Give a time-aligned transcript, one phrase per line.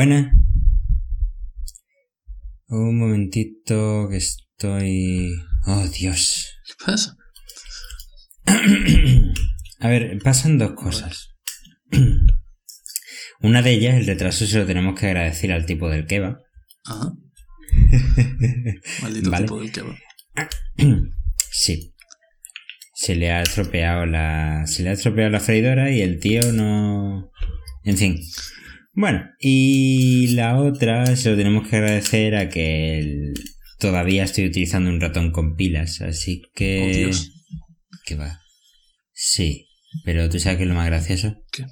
[0.00, 0.32] buena.
[2.68, 5.30] Un momentito que estoy...
[5.66, 6.56] Oh, Dios.
[6.66, 7.18] ¿Qué pasa?
[9.80, 11.34] A ver, pasan dos cosas.
[13.42, 16.38] Una de ellas, el retraso, se lo tenemos que agradecer al tipo del kebab.
[16.86, 17.12] Ajá.
[19.02, 19.44] Maldito Vale.
[19.44, 19.96] tipo del kebab.
[21.52, 21.94] Sí.
[22.94, 24.66] Se le ha estropeado la.
[24.66, 27.30] Se le ha estropeado la freidora y el tío no.
[27.84, 28.18] En fin.
[28.92, 33.34] Bueno, y la otra se lo tenemos que agradecer a que el-
[33.78, 36.92] todavía estoy utilizando un ratón con pilas, así Oh, que.
[36.96, 37.30] Dios.
[38.04, 38.40] ¿Qué va?
[39.12, 39.68] Sí,
[40.04, 41.36] pero tú sabes que es lo más gracioso.
[41.52, 41.66] ¿Qué?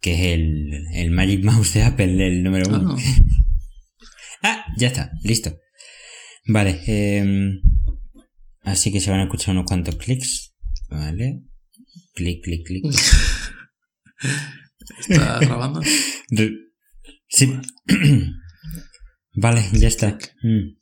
[0.00, 2.92] Que es el, el Magic Mouse de Apple, el número Ah, uno.
[2.94, 2.96] no.
[4.42, 5.54] Ah, ya está, listo.
[6.46, 7.60] Vale, em,
[8.62, 10.54] así que se van a escuchar unos cuantos clics.
[10.88, 11.42] Vale.
[12.14, 12.84] Clic, clic, clic.
[14.98, 15.80] ¿Está grabando?
[17.28, 17.60] Sí.
[19.34, 20.18] vale, ya está.
[20.42, 20.76] Mm.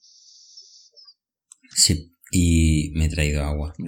[1.74, 3.72] Sí, y me he traído agua.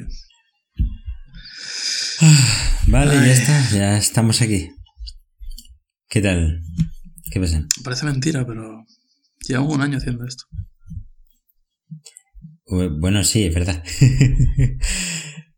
[2.89, 4.71] Vale, ya está, ya estamos aquí.
[6.09, 6.61] ¿Qué tal?
[7.31, 7.65] ¿Qué pasa?
[7.85, 8.85] Parece mentira, pero
[9.47, 10.45] llevamos un año haciendo esto.
[12.67, 13.83] Bu- Bueno, sí, es verdad.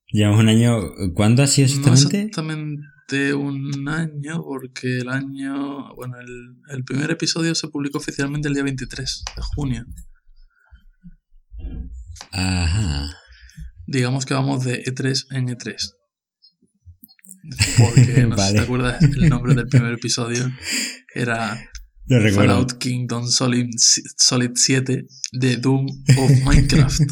[0.08, 0.78] Llevamos un año.
[1.14, 2.84] ¿Cuándo ha sido No exactamente?
[3.12, 5.94] Exactamente un año, porque el año.
[5.94, 9.86] Bueno, el, el primer episodio se publicó oficialmente el día 23 de junio.
[12.32, 13.16] Ajá.
[13.86, 15.92] Digamos que vamos de E3 en E3.
[17.78, 20.48] Porque no sé si te acuerdas, el nombre del primer episodio
[21.12, 21.60] era
[22.06, 22.36] recuerdo.
[22.36, 23.68] Fallout Kingdom Solid,
[24.16, 25.86] Solid 7 de Doom
[26.18, 27.02] of Minecraft.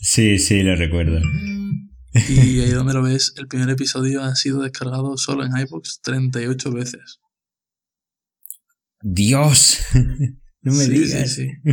[0.00, 1.20] Sí, sí, lo recuerdo.
[2.28, 6.72] Y ahí donde lo ves, el primer episodio ha sido descargado solo en iVoox 38
[6.72, 7.20] veces.
[9.02, 9.78] ¡Dios!
[10.62, 11.34] no me Sí, digas.
[11.34, 11.72] sí, sí.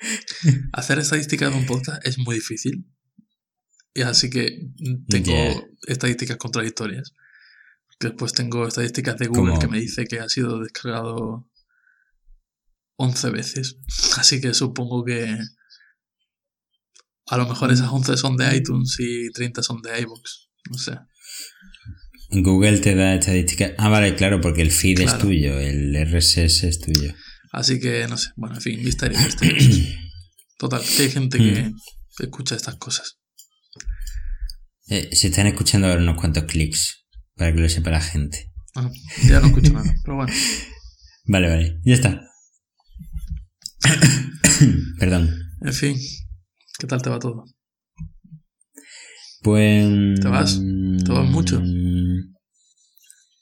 [0.72, 2.86] Hacer estadísticas de un podcast es muy difícil.
[3.94, 4.70] Y así que
[5.08, 7.14] tengo estadísticas contradictorias.
[7.98, 9.58] Después tengo estadísticas de Google ¿Cómo?
[9.58, 11.50] que me dice que ha sido descargado
[12.96, 13.78] 11 veces.
[14.16, 15.36] Así que supongo que
[17.30, 20.48] a lo mejor esas 11 son de iTunes y 30 son de iVoox.
[20.70, 20.98] No sé.
[22.30, 23.72] Google te da estadísticas.
[23.78, 27.14] Ah, vale, claro, porque el feed es tuyo, el RSS es tuyo.
[27.52, 28.30] Así que no sé.
[28.36, 29.18] Bueno, en fin, misterio.
[30.58, 31.72] Total, que hay gente que
[32.18, 33.18] escucha estas cosas.
[34.88, 37.06] Eh, se están escuchando ahora unos cuantos clics,
[37.36, 38.50] para que lo sepa la gente.
[38.74, 38.90] Bueno,
[39.26, 40.32] ya no escucho nada, pero bueno.
[41.30, 42.22] Vale, vale, ya está.
[44.98, 45.28] Perdón.
[45.60, 45.94] En fin,
[46.78, 47.44] ¿qué tal te va todo?
[49.42, 50.20] Pues.
[50.20, 50.60] ¿Te vas?
[51.04, 51.62] ¿Te vas mucho?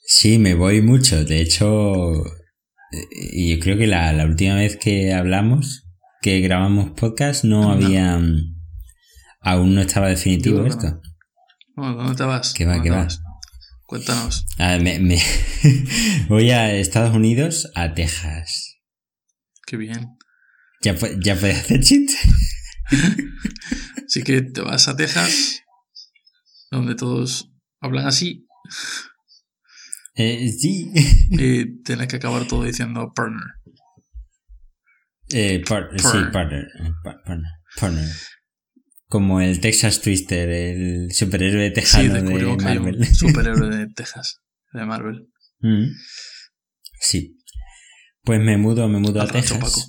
[0.05, 1.23] Sí, me voy mucho.
[1.25, 1.65] De hecho,
[2.23, 5.85] yo creo que la, la última vez que hablamos,
[6.21, 7.85] que grabamos podcast, no Anda.
[7.85, 8.21] había.
[9.41, 11.01] Aún no estaba definitivo Digo, esto.
[11.75, 12.53] Bueno, ¿Dónde te vas?
[12.53, 13.21] ¿Qué va, ¿Dónde qué vas?
[13.85, 14.45] Cuéntanos.
[14.57, 15.21] Ah, me- me-
[16.27, 18.77] voy a Estados Unidos, a Texas.
[19.65, 20.17] Qué bien.
[20.81, 22.15] ¿Ya, ya puedes hacer chiste?
[24.05, 25.61] Así que te vas a Texas,
[26.71, 28.45] donde todos hablan así,
[30.15, 30.91] Eh, sí.
[31.31, 33.43] y tienes que acabar todo diciendo partner.
[35.33, 36.31] Eh, par- sí, Partner.
[36.31, 36.67] partner.
[37.03, 37.21] pa-
[37.75, 38.09] partner.
[39.09, 42.23] Como el Texas Twister, el superhéroe Sí, tejano de
[42.57, 42.97] que hay Marvel.
[42.99, 44.39] un superhéroe de Texas,
[44.73, 45.27] de Marvel.
[45.59, 45.91] Mm.
[46.99, 47.37] Sí.
[48.23, 49.57] Pues me mudo, me mudo Al a Texas.
[49.59, 49.81] Paco.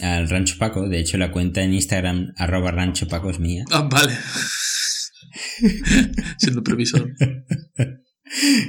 [0.00, 0.88] Al Rancho Paco.
[0.88, 3.64] De hecho, la cuenta en Instagram, arroba Rancho Paco, es mía.
[3.70, 4.12] Ah, vale.
[6.38, 7.12] Siendo previsor.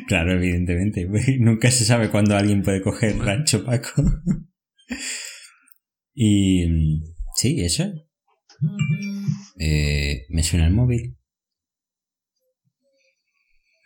[0.07, 1.07] Claro, evidentemente.
[1.39, 3.25] Nunca se sabe cuándo alguien puede coger Bueno.
[3.25, 4.01] Rancho Paco.
[6.13, 7.03] y mm,
[7.35, 7.85] sí, eso.
[9.59, 11.17] Eh, me suena el móvil.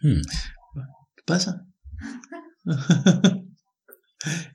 [0.01, 0.21] Hmm,
[1.15, 1.65] ¿Qué pasa?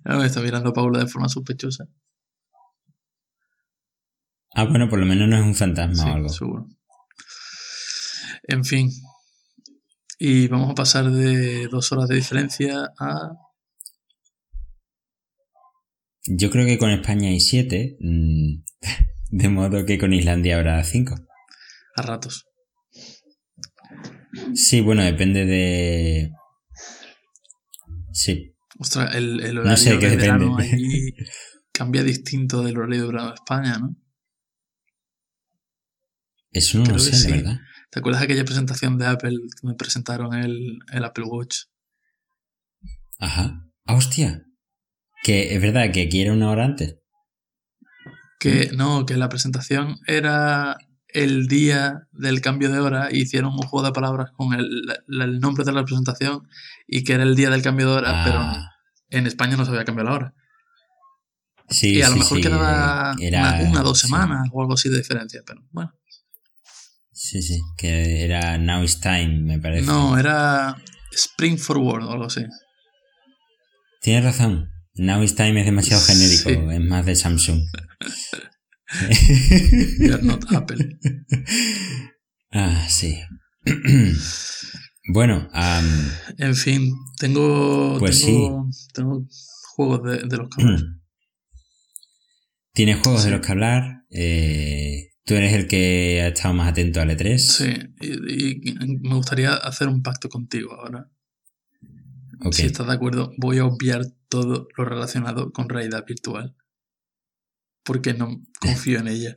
[0.05, 1.87] Ah, me está mirando Paula de forma sospechosa.
[4.59, 6.29] Ah, bueno, por lo menos no es un fantasma Sí, o algo.
[6.31, 6.67] seguro.
[8.45, 8.91] En fin.
[10.19, 13.33] Y vamos a pasar de dos horas de diferencia a.
[16.25, 17.97] Yo creo que con España hay siete.
[18.01, 18.63] mm,
[19.31, 21.15] De modo que con Islandia habrá cinco.
[21.97, 22.47] a ratos.
[24.55, 26.31] Sí, bueno, depende de.
[28.13, 28.55] Sí.
[28.79, 31.13] Ostras, el, el horario No sé, que de verano allí
[31.73, 33.97] cambia distinto del horario de verano de España, ¿no?
[36.57, 37.29] Eso no Creo lo sé, sí.
[37.31, 37.61] la verdad.
[37.91, 41.57] ¿Te acuerdas de aquella presentación de Apple que me presentaron el, el Apple Watch?
[43.19, 43.63] Ajá.
[43.87, 44.43] Ah, hostia.
[45.23, 46.97] Que es verdad que aquí era una hora antes.
[48.39, 50.77] Que no, que la presentación era
[51.09, 55.25] el día del cambio de hora y hicieron un juego de palabras con el, la-
[55.25, 56.47] el nombre de la presentación
[56.87, 58.71] y que era el día del cambio de hora, pero Ah,
[59.11, 60.35] en España no se había cambiado la hora.
[61.71, 64.89] sí, y a lo mejor sí, quedaba era- una, una dos semanas o algo así
[64.91, 65.93] de diferencia, pero bueno.
[67.19, 69.87] Sí, sí, que era Now is Time, me parece.
[69.87, 70.77] No, era
[71.13, 72.43] Spring Forward o algo así.
[74.03, 74.71] Tienes razón.
[74.95, 76.13] Now is Time es demasiado Sí.
[76.13, 77.63] genérico, es más de Samsung.
[80.23, 80.99] Not Apple.
[82.53, 83.19] ah, sí.
[85.13, 85.49] bueno,
[86.39, 89.27] En fin, tengo, Pues tengo, tengo
[89.75, 90.81] juegos de, de los que hablar.
[92.75, 93.29] tienes juegos Sí.
[93.31, 94.03] de los que hablar.
[94.11, 97.39] eh, tú eres el que ha estado más atento al E3.
[97.39, 101.11] Sí, y, y me gustaría hacer un pacto contigo ahora.
[102.53, 106.55] Si estás de acuerdo, voy a obviar todo lo relacionado con realidad virtual.
[107.85, 109.35] Porque no confío en ella.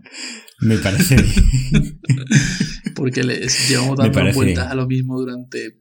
[0.60, 2.00] Me parece bien.
[2.94, 5.80] Porque les llevamos dando vueltas a lo mismo durante.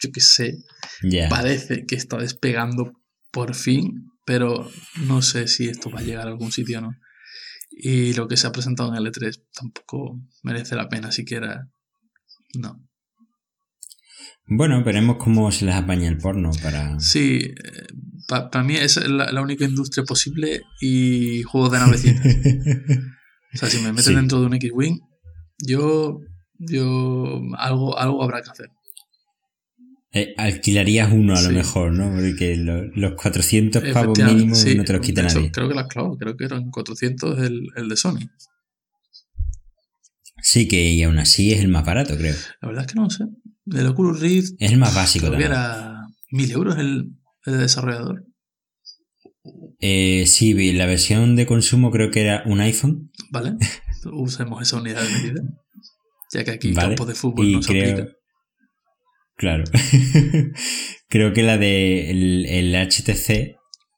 [0.00, 0.58] Yo qué sé.
[1.02, 1.28] ya.
[1.28, 2.92] Parece que está despegando
[3.30, 4.70] por fin, pero
[5.06, 6.96] no sé si esto va a llegar a algún sitio o no.
[7.76, 11.68] Y lo que se ha presentado en el E3 tampoco merece la pena siquiera.
[12.54, 12.80] No.
[14.46, 17.00] Bueno, veremos cómo se les apaña el porno para.
[17.00, 17.52] Sí,
[18.28, 22.24] para mí es la, la única industria posible y juegos de navecitas.
[23.54, 24.14] O sea, si me meten Sí.
[24.16, 24.98] dentro de un X-Wing,
[25.64, 26.18] yo,
[26.58, 28.68] yo algo, algo habrá que hacer.
[30.16, 32.08] Eh, alquilarías uno a lo mejor, ¿no?
[32.14, 34.76] Porque lo- los 400 pavos mínimos sí.
[34.76, 35.50] no te los quita hecho, nadie.
[35.50, 38.20] Creo que las clavado, creo que eran 400 el, el de Sony.
[40.42, 42.34] Sí, que y aún así es el más barato, creo.
[42.60, 43.24] La verdad es que no sé.
[43.72, 45.50] El Oculus Rift Es el más básico también.
[45.50, 47.12] era 1000 euros el,
[47.46, 48.24] el desarrollador.
[49.80, 53.10] Eh, sí, vi, la versión de consumo creo que era un iPhone.
[53.30, 53.54] ¿Vale?
[54.12, 55.42] Usemos esa unidad de medida.
[56.32, 56.88] Ya que aquí Vale.
[56.90, 57.92] campo de fútbol Y no se creo.
[57.94, 58.12] aplica.
[59.36, 59.64] Claro.
[61.08, 63.56] creo que la de el, el HTC,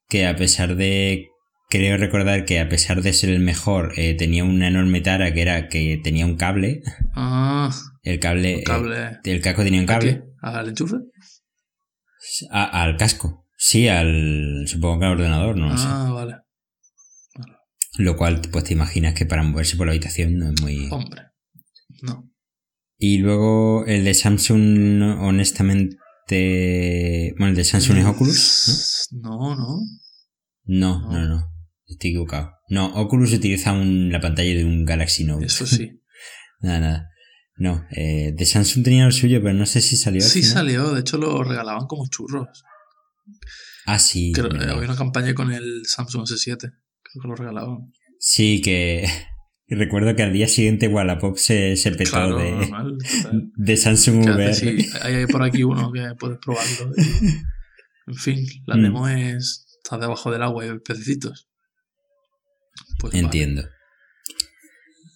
[0.08, 1.28] que a pesar de.
[1.68, 5.42] Creo recordar que a pesar de ser el mejor, eh, tenía una enorme tara que
[5.42, 6.80] era que tenía un cable.
[7.16, 7.70] Ah,
[8.04, 8.62] El cable.
[8.62, 10.22] eh, el casco tenía un ¿A cable.
[10.42, 10.96] ¿Al enchufe?
[12.52, 13.46] A- al casco.
[13.58, 14.64] Sí, al.
[14.68, 15.86] Supongo que al ordenador, no lo sé.
[15.88, 16.36] ah, vale.
[17.98, 20.86] Lo cual, pues te imaginas que para moverse por la habitación no es muy.
[20.90, 21.22] Hombre.
[22.02, 22.30] No.
[22.98, 25.96] Y luego el de Samsung, honestamente.
[27.38, 29.78] Bueno, el de Samsung es Oculus, No, no.
[30.64, 31.10] ¿no?
[31.10, 31.52] No, No.
[31.88, 32.50] Estoy equivocado.
[32.68, 35.46] No, Oculus utiliza un- la pantalla de un Galaxy Note.
[35.46, 36.00] Eso sí.
[36.60, 37.10] nada, nada.
[37.58, 40.20] No, eh, de Samsung tenía lo suyo, pero no sé si salió.
[40.22, 40.52] al Sí final.
[40.54, 42.48] salió, de hecho lo regalaban como churros.
[43.86, 44.32] Ah, sí.
[44.34, 46.58] Creo, había una campaña con el Samsung S7.
[46.58, 47.92] Creo que lo regalaban.
[48.18, 49.06] Sí, que.
[49.68, 52.98] Recuerdo que al día siguiente Wallapop se, se petó Claro, de, normal.
[53.56, 54.54] de Samsung ¿Qué VR.
[54.54, 56.92] Sí, hay por aquí uno que puedes probarlo.
[58.08, 58.82] En fin, la Mm.
[58.82, 59.66] demo es.
[59.82, 61.48] Está debajo del agua y pececitos.
[63.00, 63.24] Pues vale.
[63.24, 63.64] Entiendo.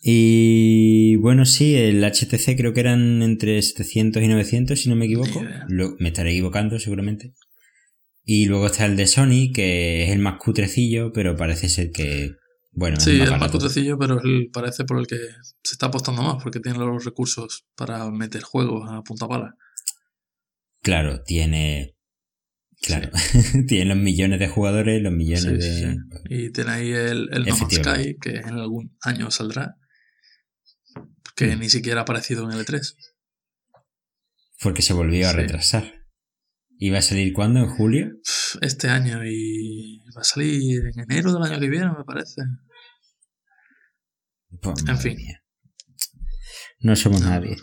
[0.03, 5.05] Y bueno, sí, el HTC creo que eran entre 700 y 900, si no me
[5.07, 5.45] equivoco.
[5.69, 7.33] Lo- me estaré equivocando seguramente.
[8.25, 12.33] Y luego está el de Sony, que es el más cutrecillo, pero parece ser que,
[12.73, 15.17] bueno, Sí, es más es pero es el- parece por el que
[15.62, 19.57] se está apostando más, porque tiene los recursos para meter juegos a punta pala.
[20.83, 21.97] Claro, tiene...
[22.83, 23.11] Claro,
[23.69, 25.93] tiene los millones de jugadores, los millones Sí, de...
[25.93, 25.97] sí.
[26.31, 27.75] Y tiene ahí el, el No Man's.
[27.75, 29.77] Sky, que en algún año saldrá,
[31.37, 31.61] que Mm.
[31.61, 32.95] ni siquiera ha aparecido en el E3.
[34.62, 35.37] Porque se volvió a Sí.
[36.81, 36.87] Retrasar.
[36.89, 37.61] ¿Iba a salir cuándo?
[37.61, 38.11] ¿En julio?
[38.61, 42.43] Este año y va a salir en enero del año que viene, me parece.
[44.61, 45.17] Pues, En fin.
[45.17, 45.43] mía.
[46.81, 47.29] No somos No.
[47.31, 47.57] nadie.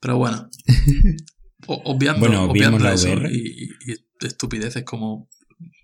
[0.00, 0.48] Pero bueno,
[1.66, 3.28] obviando, Bueno, obviando la eso VR.
[3.32, 5.28] y, y estupideces como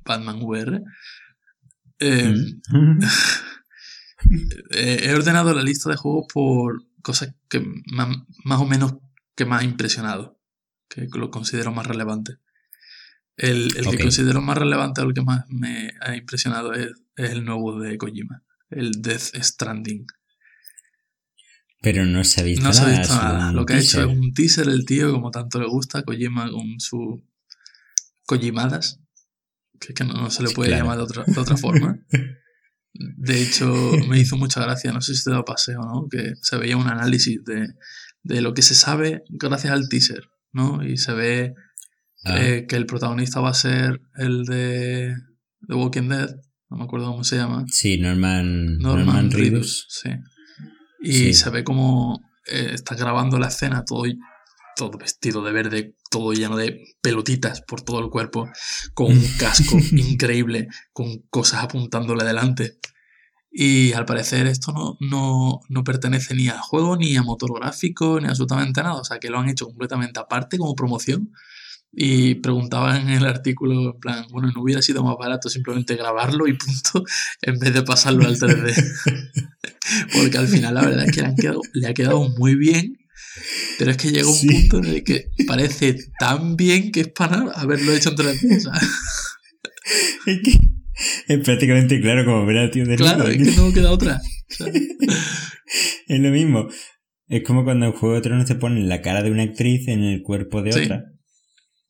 [0.04, 0.80] Batman VR,
[1.98, 2.34] eh,
[2.68, 2.98] Mm.
[4.70, 7.60] eh, he ordenado la lista de juegos por cosas que
[7.92, 8.94] más, más o menos
[9.34, 10.38] que más ha impresionado,
[10.94, 12.36] que lo considero más relevante.
[13.36, 17.30] El, el que considero más relevante o el que más me ha impresionado es, es
[17.30, 20.06] el nuevo de Kojima, el Death Stranding.
[21.80, 22.98] Pero no se ha visto No se ha nada.
[22.98, 23.52] visto nada.
[23.52, 26.78] Lo que ha hecho es un teaser el tío, como tanto le gusta, Kojima con
[26.78, 27.24] su
[28.26, 29.00] Kojimadas,
[29.80, 30.84] que que no, no se le puede claro.
[30.84, 31.98] llamar de otra, de otra forma.
[32.94, 33.72] De hecho,
[34.06, 36.76] me hizo mucha gracia, no sé si te lo pasé o no, que se veía
[36.76, 37.68] un análisis de,
[38.22, 40.84] de lo que se sabe gracias al teaser, ¿no?
[40.84, 41.54] Y se ve
[42.24, 45.12] Ah, eh, que el protagonista va a ser el de
[45.66, 46.30] The Walking Dead,
[46.70, 47.64] no me acuerdo cómo se llama.
[47.68, 49.86] sí, Norman, Norman, Norman Reedus, Reedus.
[49.88, 50.10] sí.
[51.02, 51.34] Y Sí.
[51.34, 54.04] se ve como eh, está grabando la escena todo,
[54.76, 58.48] todo vestido de verde, todo lleno de pelotitas por todo el cuerpo,
[58.94, 62.78] con un casco increíble, con cosas apuntándole delante.
[63.54, 68.18] Y al parecer esto no, no, no pertenece ni al juego, ni a motor gráfico,
[68.20, 68.94] ni absolutamente nada.
[68.94, 71.30] O sea que lo han hecho completamente aparte como promoción.
[71.94, 76.46] Y preguntaban en el artículo, en plan, bueno, ¿no hubiera sido más barato simplemente grabarlo
[76.46, 77.04] y punto,
[77.42, 78.72] en vez de pasarlo al 3D?
[80.14, 82.96] Porque al final la verdad es que le, han quedado- le ha quedado muy bien,
[83.78, 84.46] pero es que llega un Sí.
[84.48, 88.56] punto en el que parece tan bien que es para haberlo hecho en 3D.
[88.56, 88.72] o sea,
[90.26, 90.58] Es que
[91.28, 94.20] es prácticamente claro como ver al tío de claro, es que no queda otra.
[96.06, 96.68] Es lo mismo.
[97.28, 100.02] Es como cuando en Juego de Tronos te ponen la cara de una actriz en
[100.02, 100.80] el cuerpo de Sí.
[100.84, 101.04] otra.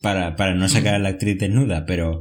[0.01, 2.21] Para, para no sacar a la actriz desnuda, pero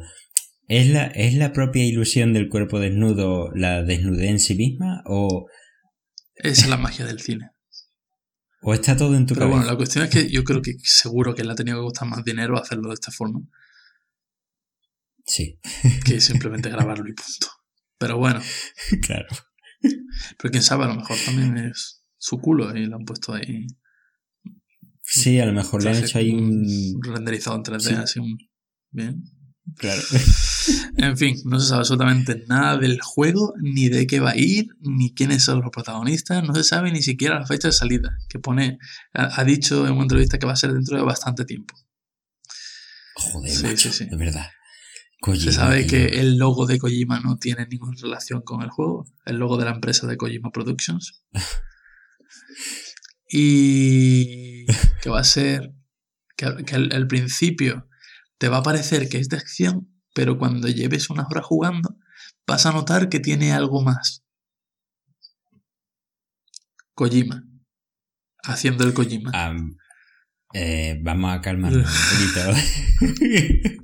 [0.68, 5.02] ¿es la, ¿es la propia ilusión del cuerpo desnudo la desnudez en sí misma?
[5.06, 5.48] ¿O,
[6.36, 7.50] esa es la magia del cine.
[8.62, 9.58] o está todo en tu Pero cabeza?
[9.58, 12.08] bueno, la cuestión es que yo creo que seguro que le ha tenido que costar
[12.08, 13.40] más dinero hacerlo de esta forma
[15.32, 15.60] Sí,
[16.06, 17.48] que simplemente grabarlo y punto.
[17.98, 18.42] Pero bueno,
[19.02, 19.28] claro.
[20.38, 23.66] pero quién sabe, a lo mejor también es su culo y lo han puesto ahí
[25.04, 27.00] Sí, a lo mejor le han hecho ahí un...
[27.02, 27.94] renderizado en 3D, Sí.
[27.96, 28.38] así un...
[28.92, 29.24] Bien.
[29.78, 30.02] Claro.
[30.98, 34.68] En fin, no se sabe absolutamente nada del juego, ni de qué va a ir,
[34.82, 38.38] ni quiénes son los protagonistas, no se sabe ni siquiera la fecha de salida, que
[38.38, 38.78] pone,
[39.14, 41.74] ha, ha dicho en una entrevista que va a ser dentro de bastante tiempo.
[43.16, 44.10] Joder, Sí, macho, sí, sí.
[44.10, 44.48] de verdad.
[45.24, 45.90] Se sabe tío.
[45.90, 49.66] que el logo de Kojima no tiene ninguna relación con el juego, el logo de
[49.66, 51.24] la empresa de Kojima Productions.
[53.34, 54.66] Y
[55.02, 55.74] que va a ser
[56.36, 57.88] que, que al, al principio
[58.38, 61.96] te va a parecer que es de acción, pero cuando lleves unas horas jugando
[62.46, 64.26] vas a notar que tiene algo más.
[66.94, 67.44] Kojima.
[68.44, 69.32] Haciendo el Kojima.
[70.54, 73.82] Eh, vamos a calmarnos un poquito.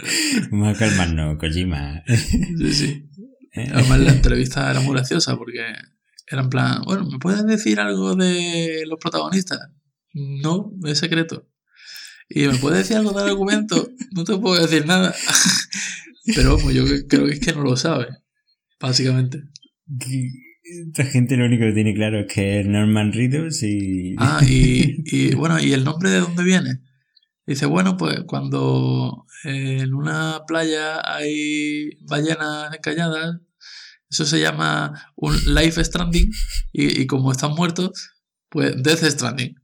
[0.50, 2.02] vamos a calmarnos, Kojima.
[2.06, 3.06] Sí, sí.
[3.52, 5.58] Eh, Además la entrevista era muy graciosa porque
[6.28, 9.58] era en plan, bueno, ¿me puedes decir algo de los protagonistas?
[10.12, 11.48] No, es secreto.
[12.28, 13.90] ¿Y me puedes decir algo del argumento?
[14.12, 15.12] No te puedo decir nada.
[16.36, 18.06] Pero vamos, yo creo que es que no lo sabe,
[18.78, 19.42] básicamente.
[20.86, 24.14] Esta gente lo único que tiene claro es que es Norman Reedus y...
[24.18, 26.80] Ah, y, y bueno, ¿y el nombre de dónde viene?
[27.46, 33.40] Dice, bueno, pues cuando en una playa hay ballenas encalladas,
[34.08, 36.30] eso se llama un life stranding,
[36.72, 38.10] y, y como están muertos,
[38.48, 39.56] pues death stranding.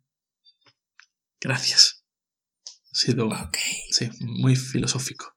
[1.40, 2.04] Gracias.
[2.64, 3.30] Ha sido,
[3.90, 5.35] sí, muy filosófico.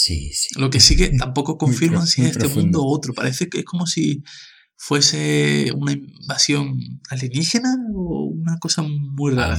[0.00, 0.48] Sí, sí.
[0.60, 2.62] Lo que sí que tampoco confirman si es este profundo.
[2.62, 3.14] mundo o otro.
[3.14, 4.22] Parece que es como si
[4.76, 6.78] fuese una invasión
[7.10, 9.58] alienígena o una cosa muy rara.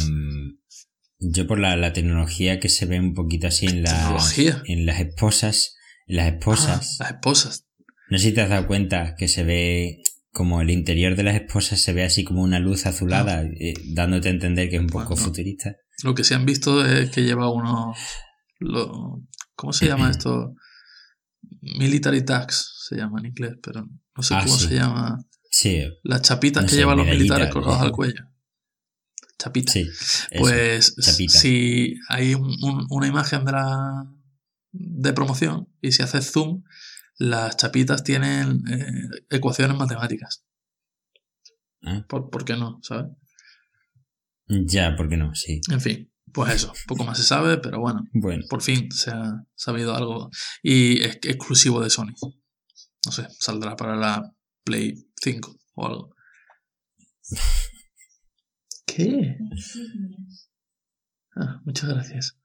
[1.20, 5.76] Yo por la, la tecnología que se ve un poquito así en, en las esposas,
[6.08, 6.98] en las Ah, esposas.
[7.00, 7.66] las esposas.
[8.10, 11.36] No sé si te has dado cuenta que se ve como el interior de las
[11.36, 14.88] esposas se ve así como una luz azulada, eh, dándote a entender que es un
[14.88, 15.08] poco Ah.
[15.10, 15.24] Bueno.
[15.26, 15.76] futurista.
[16.04, 17.98] Lo que se han visto es que lleva unos.
[19.60, 20.56] ¿Cómo se llama esto?
[21.62, 23.86] Military tags se llama en inglés, pero
[24.16, 24.68] no sé Ah, cómo sí.
[24.70, 25.18] se llama.
[25.52, 28.24] Sí, Las chapitas No que sé, llevan los militares colgados al cuello.
[29.38, 29.74] Chapitas.
[29.74, 29.82] sí.
[29.82, 30.40] eso.
[30.40, 31.34] Pues chapita.
[31.38, 34.06] si hay un- un- una imagen de la
[34.72, 36.64] de promoción y si haces zoom,
[37.18, 40.46] las chapitas tienen eh, ecuaciones matemáticas.
[41.84, 42.06] Ah.
[42.08, 42.80] ¿Por, por qué no?
[42.82, 43.12] ¿Sabes?
[44.48, 45.36] Ya, ¿por qué no?
[45.36, 45.60] Sí.
[45.70, 46.74] En fin, pues eso.
[46.88, 50.30] Poco más se sabe, pero bueno, Bueno, por fin se ha sabido algo.
[50.62, 52.14] Y es exclusivo de Sony.
[53.06, 54.34] No sé, saldrá para la
[54.64, 56.16] Play 5 o algo.
[58.86, 59.38] ¿Qué?
[61.36, 62.38] Ah, muchas gracias.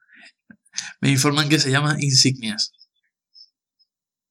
[1.00, 2.72] Me informan que se llama Insignias.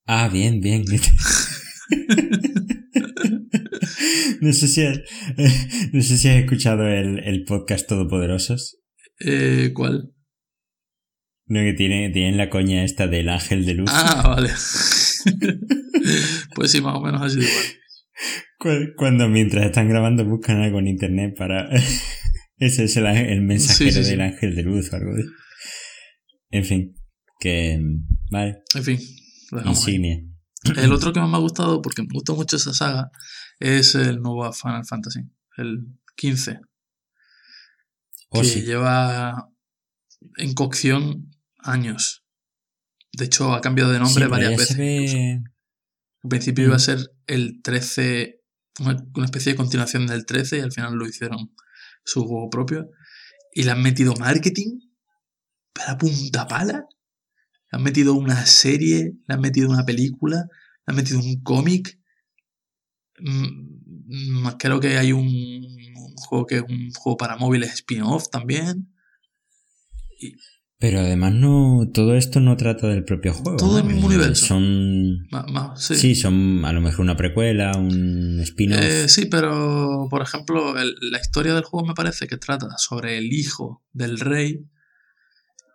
[0.06, 0.84] Ah, bien, bien.
[4.42, 5.00] no, sé si has,
[5.94, 8.83] no sé si has escuchado el, el podcast Todopoderosos.
[9.26, 10.10] Eh, ¿Cuál?
[11.46, 13.90] No, que tiene, tienen la coña esta del ángel de luz.
[13.94, 14.50] Ah, vale.
[16.56, 17.64] pues sí, más o menos sido igual.
[18.58, 21.70] Cu- Cuando mientras están grabando buscan algo en internet para...
[22.58, 24.12] Ese es el, el mensajero Sí, sí, sí.
[24.12, 25.26] del ángel de luz o algo de...
[26.52, 26.96] En fin,
[27.40, 27.80] que...
[28.32, 29.00] Vale, En fin,
[29.52, 30.20] lo insignia.
[30.78, 33.10] El otro que más me ha gustado, porque me gusta mucho esa saga,
[33.60, 35.20] es el nuevo Final Fantasy,
[35.58, 35.80] el
[36.16, 36.60] 15.
[38.34, 38.62] Oh, que sí.
[38.64, 39.50] lleva
[40.38, 42.24] en cocción años.
[43.14, 44.78] De hecho, ha cambiado de nombre Sí, varias veces.
[44.78, 45.44] ve-.
[46.24, 46.68] Al principio Mm.
[46.68, 48.42] iba a ser el 13,
[48.80, 51.54] una, una especie de continuación del 13 y al final lo hicieron
[52.06, 52.90] su juego propio.
[53.54, 54.80] Y le han metido marketing,
[55.74, 56.86] pero a punta pala.
[57.72, 62.00] Le han metido una serie, le han metido una película, le han metido un cómic.
[63.20, 65.73] Mm, mm, creo que hay un
[66.24, 68.90] juego que es un juego para móviles spin-off también.
[70.80, 73.56] Pero además no, todo esto no trata del propio juego.
[73.58, 74.48] Todo el mismo universo.
[74.48, 75.96] Son, Ma- ma- sí.
[75.96, 76.16] sí.
[76.16, 78.82] son a lo mejor una precuela, un spin-off.
[78.82, 83.18] Eh, sí, pero por ejemplo, el- la historia del juego me parece que trata sobre
[83.18, 84.66] el hijo del rey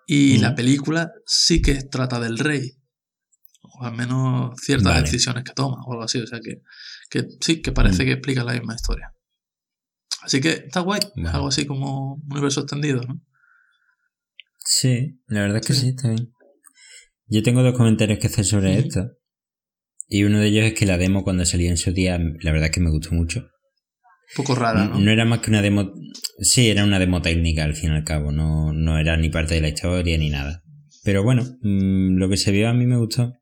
[0.06, 0.42] y Mm.
[0.42, 2.72] la película sí que trata del rey.
[3.62, 5.02] O al menos ciertas Vale.
[5.02, 6.18] decisiones que toma o algo así.
[6.18, 6.60] O sea que,
[7.08, 8.06] que sí, que parece Mm.
[8.06, 9.14] que explica la misma historia.
[10.28, 11.00] Así que está guay.
[11.32, 13.18] Algo así como un universo extendido, ¿no?
[14.58, 15.80] Sí, la verdad es que Sí.
[15.80, 16.34] sí, está bien.
[17.28, 19.10] Yo tengo dos comentarios que hacer sobre esto.
[20.06, 22.66] Y uno de ellos es que la demo cuando salió en su día, la verdad
[22.66, 23.40] es que me gustó mucho.
[23.40, 23.48] Un
[24.36, 25.00] poco rara, ¿no?
[25.00, 25.94] No era más que una demo.
[26.40, 28.30] Sí, era una demo técnica al fin y al cabo.
[28.30, 30.62] No, no era ni parte de la historia ni nada.
[31.04, 33.32] Pero bueno, mm, lo que se vio a mí me gustó.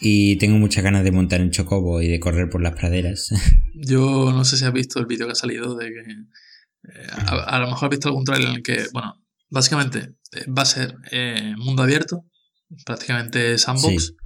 [0.00, 3.30] Y tengo muchas ganas de montar en Chocobo y de correr por las praderas.
[3.74, 6.00] Yo no sé si has visto el vídeo que ha salido de que.
[6.00, 10.44] eh, a, a lo mejor has visto algún trailer en el que, bueno, básicamente eh,
[10.50, 12.24] va a ser eh, mundo abierto,
[12.84, 14.16] prácticamente sandbox, Sí.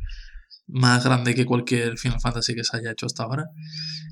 [0.67, 3.47] más grande que cualquier Final Fantasy que se haya hecho hasta ahora.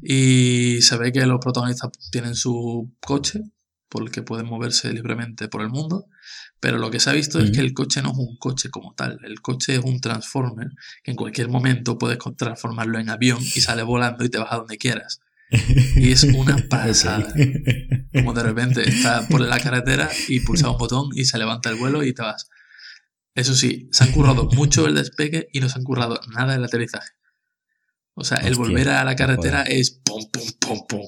[0.03, 3.41] Y se ve que los protagonistas tienen su coche,
[3.89, 6.07] por el que pueden moverse libremente por el mundo.
[6.67, 8.93] Pero lo que se ha visto es que el coche no es un coche como
[8.93, 9.21] tal.
[9.23, 10.71] El coche es un transformer
[11.05, 14.57] que en cualquier momento puedes transformarlo en avión y sale volando y te vas a
[14.57, 15.21] donde quieras.
[15.95, 17.33] Y es una pasada.
[18.13, 21.77] Como de repente está por la carretera y pulsa un botón y se levanta el
[21.77, 22.51] vuelo y te vas.
[23.37, 26.65] Eso sí, se han currado mucho el despegue y no se han currado nada el
[26.65, 27.13] aterrizaje.
[28.15, 29.73] O sea, el volver a la carretera joder.
[29.73, 31.07] es pum, pum, pum, pum.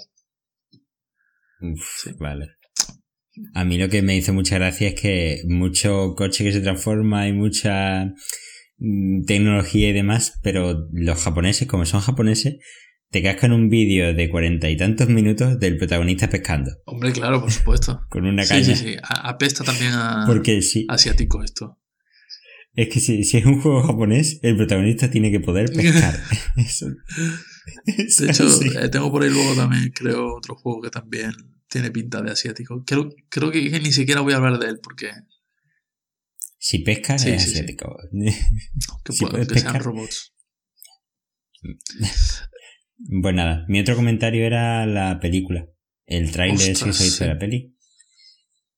[1.72, 2.12] Uf, Sí.
[2.20, 2.58] Vale.
[3.55, 7.27] A mí lo que me hizo mucha gracia es que mucho coche que se transforma
[7.29, 8.12] y mucha
[8.79, 12.57] mm, tecnología y demás, pero los japoneses, como son japoneses,
[13.11, 17.51] te cascan un vídeo de cuarenta y tantos minutos del protagonista pescando Hombre, claro, por
[17.51, 18.03] supuesto.
[18.11, 18.64] con una Sí, caña.
[18.64, 18.96] sí, sí.
[19.03, 21.79] A- Apesta también a Porque sí, asiático esto.
[22.74, 26.14] es que si, si es un juego japonés, el protagonista tiene que poder pescar.
[26.57, 26.87] Eso,
[28.24, 28.46] De hecho,
[28.81, 31.33] eh, tengo por ahí luego también, creo, otro juego que también
[31.68, 32.83] tiene pinta de asiático.
[32.87, 35.11] Creo, creo que, ni siquiera voy a hablar de él porque
[36.59, 37.54] si pesca Sí, es sí, sí.
[37.57, 37.96] asiático.
[39.04, 40.35] que, Si que sean robots.
[43.22, 45.68] Pues nada, mi otro comentario era la película.
[46.04, 47.76] El que Ostras, se hizo de la peli.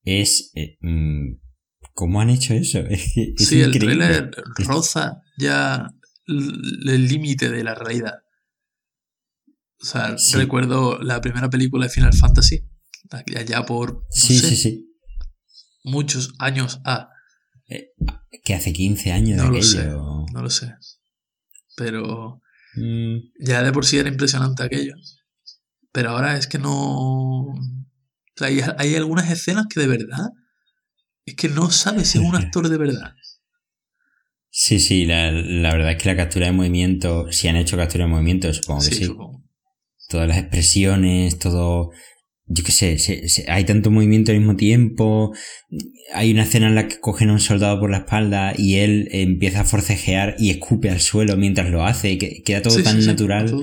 [0.04, 0.50] Es...
[0.54, 1.36] eh, mm,
[1.94, 2.80] ¿Cómo han hecho eso?
[2.90, 4.06] Es, Sí, el increíble.
[4.06, 5.88] trailer roza ya
[6.26, 8.14] el límite de la realidad.
[9.80, 10.36] O sea, Sí.
[10.36, 12.60] recuerdo la primera película de Final Fantasy,
[13.10, 14.86] allá por no Sí, sé, sí, sí.
[15.84, 16.80] muchos años.
[16.84, 17.08] Ah,
[18.44, 20.26] Que hace 15 años No de lo aquello.
[20.26, 20.32] sé.
[20.32, 20.74] no lo sé.
[21.76, 22.40] Pero
[22.76, 24.94] Mm, ya de por sí era impresionante aquello.
[25.92, 27.46] Pero ahora es que no.
[27.46, 27.54] O
[28.36, 30.28] sea, hay, hay algunas escenas que de verdad.
[31.26, 33.14] Es que no sabes si es un actor de verdad.
[34.50, 38.04] sí, sí, la, la verdad es que la captura de movimiento, si han hecho captura
[38.04, 39.04] de movimiento, supongo que Sí, sí.
[39.06, 39.42] supongo.
[40.08, 41.90] Todas las expresiones, todo...
[42.52, 45.32] Yo qué sé, se- se- hay tanto movimiento al mismo tiempo.
[46.12, 49.08] Hay una escena en la que cogen a un soldado por la espalda y él
[49.12, 52.18] empieza a forcejear y escupe al suelo mientras lo hace.
[52.18, 53.54] Que queda todo Sí, tan sí, natural,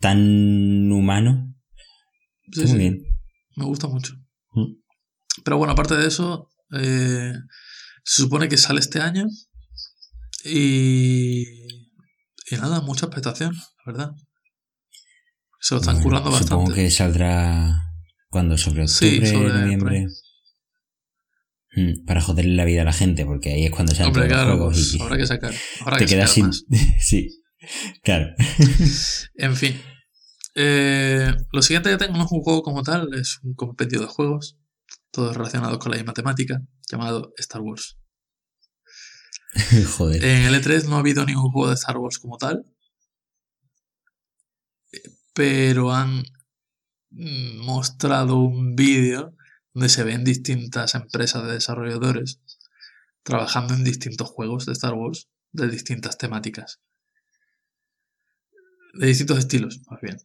[0.00, 1.54] tan humano.
[2.56, 2.98] Muy bien.
[3.56, 4.14] Me gusta mucho.
[4.54, 4.74] Mm.
[5.44, 7.32] Pero bueno, aparte de eso, eh,
[8.04, 9.26] se supone que sale este año.
[10.44, 11.42] Y.
[12.50, 14.10] Y nada, mucha expectación, la verdad.
[15.60, 16.82] Se lo están Bueno, currando Supongo bastante.
[16.82, 17.76] que saldrá
[18.32, 19.98] cuando sobre Sí, octubre, sobre- por noviembre.
[19.98, 20.06] ahí.
[21.74, 24.30] Mm, Para joderle la vida a la gente, porque ahí es cuando salen Hombre, todos
[24.32, 25.54] los claro, juegos pues y habrá que sacar.
[25.80, 26.68] Habrá te que quedas sacar sin.
[26.68, 26.96] más.
[27.00, 27.42] sí,
[28.02, 28.34] claro.
[29.36, 29.80] En fin.
[30.54, 34.06] Eh, lo siguiente que tengo no es un juego como tal, es un compendio de
[34.06, 34.58] juegos,
[35.10, 37.96] todos relacionados con la misma temática, llamado Star Wars.
[39.96, 40.22] Joder.
[40.24, 42.66] En el E3 no ha habido ningún juego de Star Wars como tal,
[45.34, 46.22] pero han
[47.12, 49.34] mostrado un vídeo
[49.74, 52.40] donde se ven distintas empresas de desarrolladores
[53.22, 56.80] trabajando en distintos juegos de Star Wars de distintas temáticas.
[58.94, 60.18] De distintos estilos, más bien.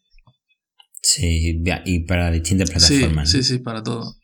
[1.02, 3.32] Sí, y para distintas Sí, plataformas.
[3.32, 3.44] sí, ¿no?
[3.44, 4.16] sí, para todo.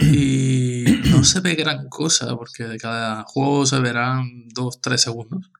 [0.00, 5.50] Y no, no se ve gran cosa, porque de cada juego se verán 2-3 segundos.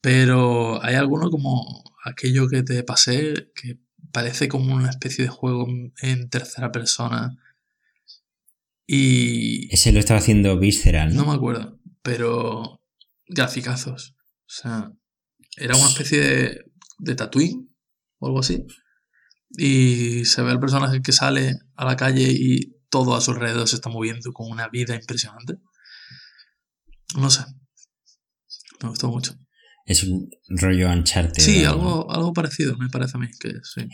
[0.00, 3.78] Pero hay alguno como aquello que te pasé, que
[4.12, 5.66] parece como una especie de juego
[6.02, 7.36] en tercera persona.
[8.86, 9.72] Y.
[9.72, 11.22] Ese lo estaba haciendo Visceral, ¿no?
[11.22, 12.80] No me acuerdo, pero.
[13.26, 14.14] Graficazos.
[14.46, 14.90] O sea,
[15.56, 16.64] era una especie de,
[16.98, 17.68] de Tatooine
[18.18, 18.64] o algo así.
[19.50, 23.68] Y se ve el personaje que sale a la calle y todo a su alrededor
[23.68, 25.58] se está moviendo con una vida impresionante.
[27.16, 27.44] No sé.
[28.82, 29.34] Me gustó mucho.
[29.88, 31.42] Es un rollo Uncharted.
[31.42, 33.88] Sí, algo, algo parecido, me parece a mí que sí.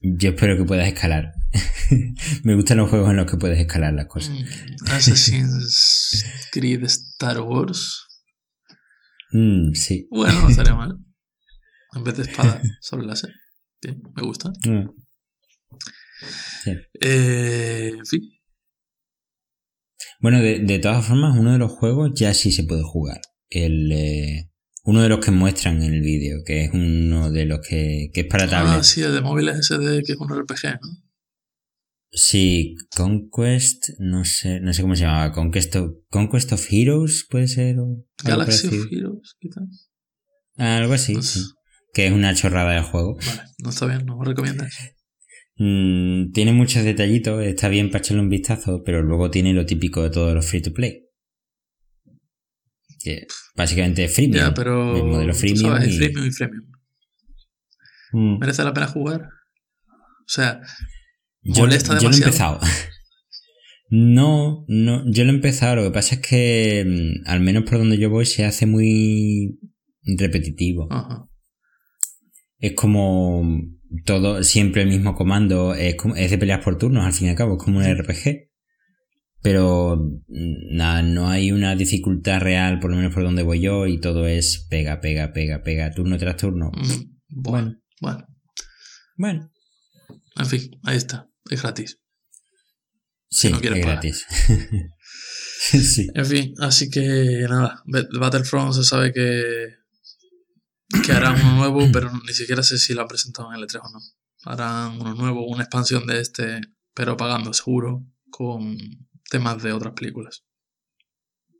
[0.00, 1.34] Yo espero que puedas escalar.
[2.42, 4.30] me gustan los juegos en los que puedes escalar las cosas.
[4.30, 8.06] Mm, Assassin's Creed Star Wars.
[9.32, 10.08] Mm, sí.
[10.10, 10.96] Bueno, no estaría mal.
[11.94, 13.34] En vez de espada sobre láser.
[13.82, 14.50] Bien, me gusta.
[14.64, 14.88] Mm.
[17.02, 18.22] Eh, en fin.
[20.20, 23.20] Bueno, de, de, todas formas, uno de los juegos ya sí se puede jugar.
[23.50, 24.50] El, eh,
[24.88, 28.22] uno de los que muestran en el vídeo, que es uno de los que, que
[28.22, 28.78] es para tablet.
[28.78, 30.88] Ah, sí, el de móviles ese de que es un RPG, ¿no?
[32.10, 37.48] Sí, Conquest, no sé, no sé cómo se llamaba, Conquest of, Conquest of Heroes, puede
[37.48, 37.76] ser.
[38.24, 39.90] Galaxy of Heroes, quizás.
[40.56, 41.40] Algo así, pues sí.
[41.92, 43.16] Que es una chorrada de juego.
[43.16, 44.74] Vale, no está bien, no me recomiendas.
[45.56, 50.02] Mm, tiene muchos detallitos, está bien para echarle un vistazo, pero luego tiene lo típico
[50.02, 51.07] de todos los free to play.
[53.00, 54.46] Que básicamente es freemium.
[54.46, 54.96] Ya, pero.
[54.96, 55.72] El modelo freemium.
[55.72, 55.96] Sabes, y...
[55.98, 56.64] freemium y freemium.
[58.12, 58.38] Mm.
[58.38, 59.22] ¿Merece la pena jugar?
[59.22, 60.60] O sea,
[61.42, 62.00] yo, molesta demasiado.
[62.00, 62.60] Yo lo he empezado.
[63.90, 65.76] no, no, yo lo he empezado.
[65.76, 69.58] Lo que pasa es que, mm, al menos por donde yo voy, se hace muy
[70.02, 70.88] repetitivo.
[70.90, 71.28] Ajá.
[72.58, 73.62] Es como
[74.04, 77.36] todo, siempre el mismo comando, es, es de peleas por turnos, al fin y al
[77.36, 78.47] cabo, es como un RPG.
[79.40, 83.86] Pero mm, nada, no hay una dificultad real, por lo menos por donde voy yo,
[83.86, 86.70] y todo es pega, pega, pega, pega, turno tras turno.
[86.74, 88.26] Mm, bueno, bueno.
[89.16, 89.52] Bueno.
[90.36, 92.00] En fin, ahí está, es gratis.
[93.30, 94.26] Sí, es gratis.
[95.60, 96.08] sí.
[96.14, 97.82] En fin, así que nada,
[98.18, 99.78] Battlefront se sabe que
[101.04, 103.80] que harán uno nuevo, pero ni siquiera sé si lo han presentado en el E3
[103.82, 104.00] o no.
[104.44, 106.60] Harán uno nuevo, una expansión de este,
[106.94, 108.76] pero pagando seguro, con
[109.28, 110.44] temas de otras películas.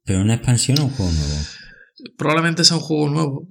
[0.05, 1.35] ¿Pero una expansión o un juego nuevo?
[2.17, 3.49] Probablemente sea un juego nuevo,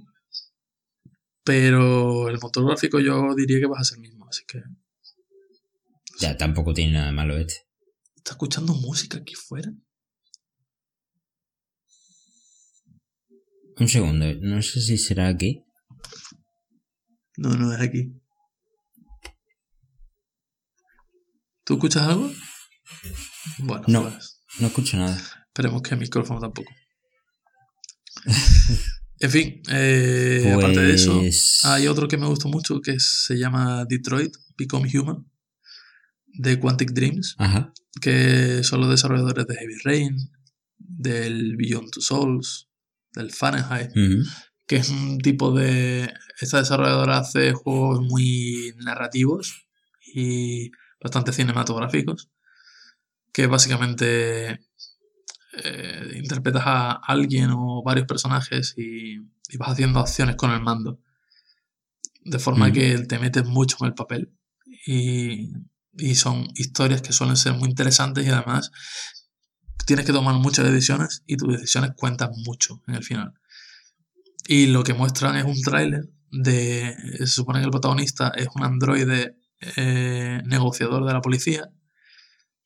[1.44, 4.62] pero el motor gráfico yo diría que va a ser el mismo, así que...
[6.20, 7.68] Ya, tampoco tiene nada malo este.
[8.16, 9.72] ¿Está escuchando música aquí fuera?
[13.80, 15.64] Un segundo, no sé si será aquí.
[17.38, 18.12] No, no es aquí.
[21.64, 22.32] ¿Tú escuchas algo?
[23.60, 25.18] Bueno, no, pues, no escucho nada.
[25.48, 26.72] Esperemos que el micrófono tampoco.
[29.20, 33.38] en fin, eh, aparte de eso, pues hay otro que me gustó mucho que se
[33.38, 35.26] llama Detroit Become Human
[36.38, 37.36] de Quantic Dreams,
[38.02, 40.18] que son los desarrolladores de Heavy Rain,
[40.78, 42.70] del Beyond Two Souls,
[43.14, 43.92] del Fahrenheit,
[44.68, 46.14] que es un tipo de...
[46.40, 49.68] Esta desarrolladora hace juegos muy narrativos
[50.14, 50.70] y
[51.02, 52.30] bastante cinematográficos,
[53.38, 54.62] que básicamente
[55.64, 59.20] eh, interpretas a alguien o varios personajes y,
[59.60, 61.00] vas haciendo acciones con el mando,
[62.26, 64.34] de forma que te metes mucho en el papel.
[64.88, 65.52] Y,
[65.94, 68.72] y son historias que suelen ser muy interesantes y además
[69.86, 73.36] tienes que tomar muchas decisiones y tus decisiones cuentan mucho en el final.
[74.48, 76.96] Y lo que muestran es un tráiler de...
[77.20, 79.38] Se supone que el protagonista es un androide
[79.76, 81.70] eh, negociador de la policía.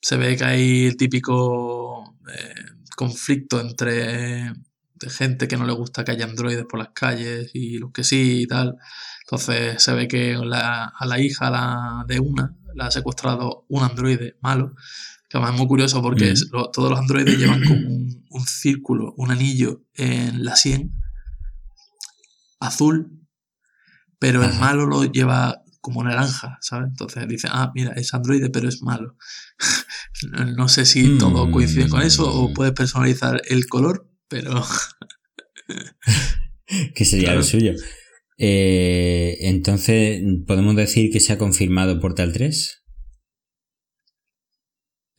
[0.02, 2.56] Se ve que hay el típico eh,
[2.96, 4.54] conflicto entre
[5.10, 8.42] gente que no le gusta que haya androides por las calles y los que sí
[8.42, 8.78] y tal.
[9.26, 14.38] Entonces se ve que a la hija la, de una la ha secuestrado un androide
[14.42, 14.76] malo.
[15.30, 16.72] Que además es muy curioso porque mm.
[16.74, 20.92] todos los androides llevan como un, un, círculo, un anillo en la sien
[22.60, 23.20] azul,
[24.20, 26.89] pero el malo lo lleva como naranja, ¿sabes?
[26.89, 29.17] Entonces dice, ah, mira, es androide, pero es malo.
[30.56, 31.52] no sé si todo mm.
[31.52, 34.63] coincide con eso o puedes personalizar el color, pero...
[36.96, 37.74] que sería lo suyo.
[38.38, 42.84] Eh, entonces, ¿podemos decir que se ha confirmado Portal 3?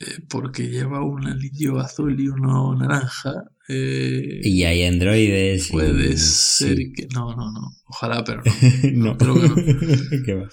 [0.01, 3.52] Eh, porque lleva un anillo azul y uno naranja.
[3.69, 5.69] Eh, y hay androides.
[5.71, 7.07] Puede ser que.
[7.15, 7.77] No, no, no.
[7.87, 8.53] Ojalá, pero no.
[9.15, 9.19] no.
[9.19, 9.55] Creo que no.
[10.27, 10.49] ¿Qué va?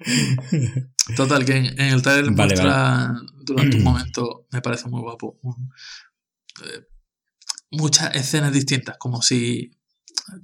[1.16, 5.70] Total, que en, el trailer Vale, muestra durante un momento, me parece muy guapo, un-
[6.64, 6.86] eh,
[7.70, 9.72] muchas escenas distintas, como si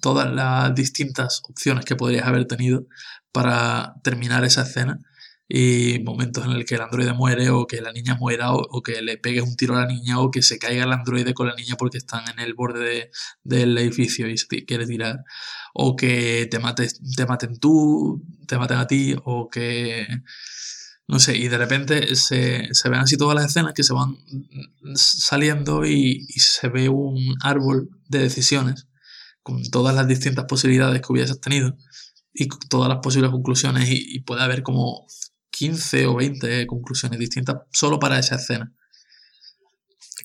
[0.01, 2.87] todas las distintas opciones que podrías haber tenido
[3.33, 4.99] para terminar esa escena
[5.49, 9.01] y momentos en el que el androide muere o que la niña muera o, que
[9.03, 11.55] le pegues un tiro a la niña o que se caiga el androide con la
[11.55, 13.11] niña porque están en el borde de-
[13.45, 15.25] del edificio y se quiere tirar.
[15.75, 20.07] O que te mates te maten tú te maten a ti o que
[21.09, 24.17] no sé y de repente se, se ven así todas las escenas que se van
[24.95, 28.89] saliendo y, se ve un árbol de decisiones
[29.43, 31.77] con todas las distintas posibilidades que hubieses tenido
[32.35, 35.07] y todas las posibles conclusiones y, y puede haber como
[35.59, 38.75] 15 o 20 conclusiones distintas solo para esa escena.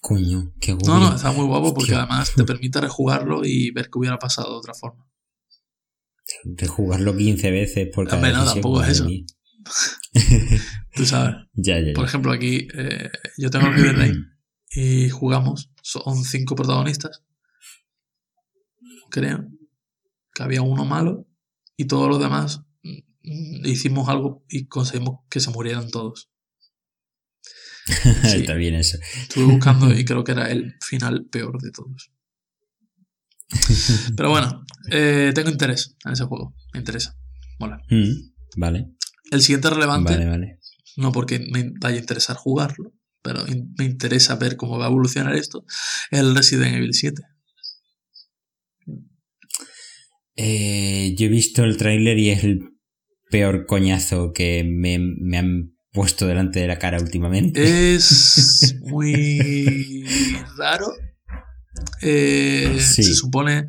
[0.02, 1.00] Coño, qué No, guay.
[1.00, 2.00] no, está muy guapo porque Hostia.
[2.04, 5.08] además te permite rejugarlo y ver qué hubiera pasado de otra forma.
[6.44, 9.08] De jugarlo 15 veces por cada Hombre, no, tampoco es eso.
[10.96, 11.36] Tú sabes.
[11.54, 11.94] Ya, ya, ya.
[11.94, 14.16] Por ejemplo, aquí eh, yo tengo el River
[14.72, 17.24] y jugamos, son cinco protagonistas,
[19.10, 19.48] creo,
[20.34, 21.28] que había uno malo
[21.78, 22.64] y todos los demás
[23.24, 26.30] hicimos algo y conseguimos que se murieran todos.
[28.24, 28.38] sí.
[28.38, 28.98] Está bien eso.
[29.22, 32.12] Estuve buscando y creo que era el final peor de todos.
[34.16, 37.18] Pero bueno, eh, tengo interés en ese juego, me interesa,
[37.60, 37.82] mola.
[37.90, 38.88] Mm, vale,
[39.30, 40.60] El siguiente relevante, vale, vale.
[40.96, 43.44] no porque me vaya a interesar jugarlo, pero
[43.78, 45.66] me interesa ver cómo va a evolucionar esto,
[46.12, 47.22] es el Resident Evil 7.
[50.38, 52.72] Eh, yo he visto el tráiler y es el
[53.32, 57.96] peor coñazo que me, me han puesto delante de la cara últimamente.
[57.96, 60.06] Es muy
[60.58, 60.88] raro.
[62.02, 63.04] Eh, Sí.
[63.04, 63.68] Se supone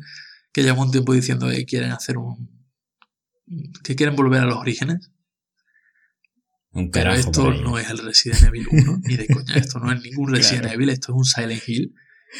[0.51, 2.49] que lleva un tiempo diciendo que quieren hacer un.
[3.83, 5.09] que quieren volver a los orígenes.
[6.71, 9.55] Un Pero esto no es el Resident Evil 1, ni de coña.
[9.55, 10.75] Esto no es ningún Resident Claro.
[10.75, 11.93] Evil, esto es un Silent Hill.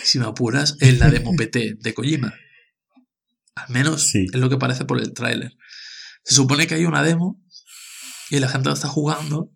[0.03, 2.33] Si me apuras, es la demo PT de Kojima.
[3.55, 4.25] Al menos Sí.
[4.33, 5.55] es lo que parece por el tráiler.
[6.23, 7.41] Se supone que hay una demo
[8.29, 9.51] y la gente lo está jugando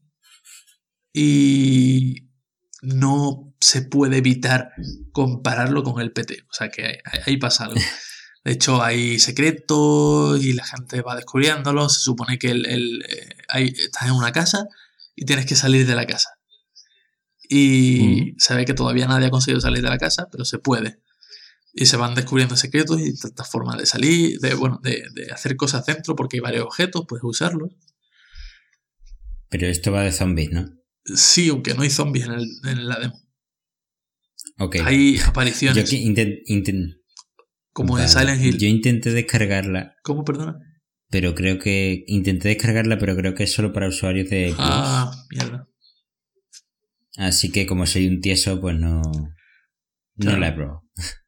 [1.13, 2.29] y
[2.81, 4.71] no se puede evitar
[5.11, 6.43] compararlo con el PT.
[6.49, 7.79] O sea que ahí, pasa algo.
[8.43, 11.89] De hecho, hay secretos y la gente va descubriéndolo.
[11.89, 14.65] Se supone que el, el, eh, hay- estás en una casa
[15.15, 16.29] y tienes que salir de la casa.
[17.49, 20.99] Y se ve que todavía nadie ha conseguido salir de la casa, pero se puede.
[21.79, 25.55] Y se van descubriendo secretos y tantas formas de salir, de, bueno, de, de hacer
[25.55, 27.69] cosas dentro, porque hay varios objetos, puedes usarlos.
[29.49, 30.65] Pero esto va de zombies, ¿no?
[31.15, 33.21] Sí, aunque no hay zombies en, el- en la demo.
[34.59, 34.77] Ok.
[34.83, 35.97] Hay Yo apariciones, que
[37.73, 38.09] como en.
[38.09, 38.57] Silent Hill.
[38.57, 40.57] Yo intenté descargarla, ¿Cómo, perdona?
[41.09, 42.03] pero creo que.
[42.07, 44.53] Intenté descargarla, pero creo que es solo para usuarios de.
[44.57, 45.67] Ah, mierda.
[47.17, 49.01] Así que como soy un tieso, pues no.
[50.15, 50.83] No la he probado.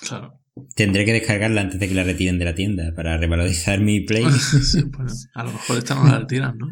[0.00, 0.40] Claro.
[0.74, 4.24] Tendré que descargarla antes de que la retiren de la tienda para revalorizar mi play.
[4.30, 6.68] Sí, bueno, a lo mejor esta no la retiran, ¿no?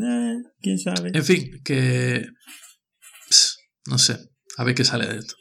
[0.00, 1.10] Eh, ¿Quién sabe?
[1.14, 2.26] En fin, que.
[3.86, 4.18] No sé,
[4.58, 5.34] a ver qué sale de esto.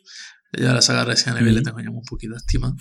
[0.57, 1.65] Ya la saga Resident Evil le Ujú.
[1.69, 2.73] tengo ya un poquito de estima.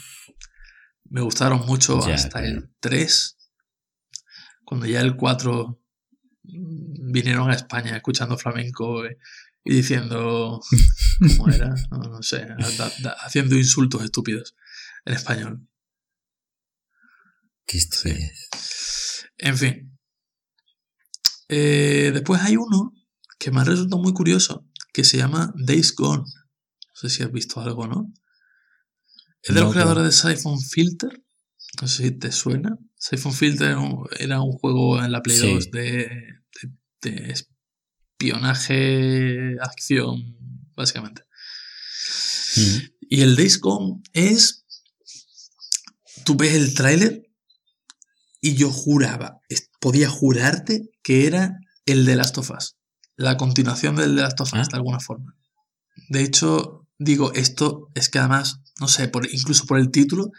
[1.11, 2.47] Me gustaron mucho Ya, hasta claro.
[2.47, 3.37] el 3.
[4.65, 5.81] Cuando ya el 4
[6.45, 9.19] mm, vinieron a España escuchando flamenco eh,
[9.67, 10.61] y diciendo.
[11.37, 11.75] ¿Cómo era?
[11.91, 12.47] No, no sé.
[12.79, 14.55] da- da- haciendo insultos estúpidos
[15.05, 15.69] en español.
[17.67, 18.15] ¿Qué Sí.
[19.39, 19.99] En fin.
[21.49, 22.93] Eh, después hay uno
[23.39, 26.23] que me ha resultado muy curioso, que se llama Days Gone.
[26.23, 28.13] No sé si has visto algo, ¿no?
[29.43, 31.23] Es de No, los creadores de Siphon Filter.
[31.81, 32.77] No sé si te suena.
[32.97, 35.53] Siphon Filter era un- era un juego en la Play Sí.
[35.53, 36.09] 2 de,
[37.03, 37.33] de- de
[38.19, 40.37] espionaje, acción,
[40.75, 41.23] básicamente.
[42.57, 42.79] Mm.
[43.11, 44.65] Y el Days Gone es.
[46.25, 47.23] Tú ves el tráiler
[48.41, 49.41] y yo juraba,
[49.81, 52.77] podía jurarte que era el de Last of Us.
[53.17, 54.69] La continuación del de Last of Us, Ah.
[54.71, 55.37] de alguna forma.
[56.09, 60.31] De hecho, digo, esto es que además, no sé, por, incluso por el título,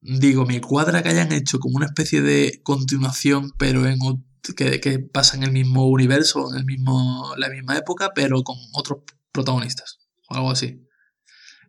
[0.00, 4.24] digo, me cuadra que hayan hecho como una especie de continuación, pero en ot-
[4.56, 8.56] que, que pasa en el mismo universo, en el mismo, la misma época, pero con
[8.74, 9.00] otros
[9.32, 9.98] protagonistas.
[10.28, 10.80] O algo así.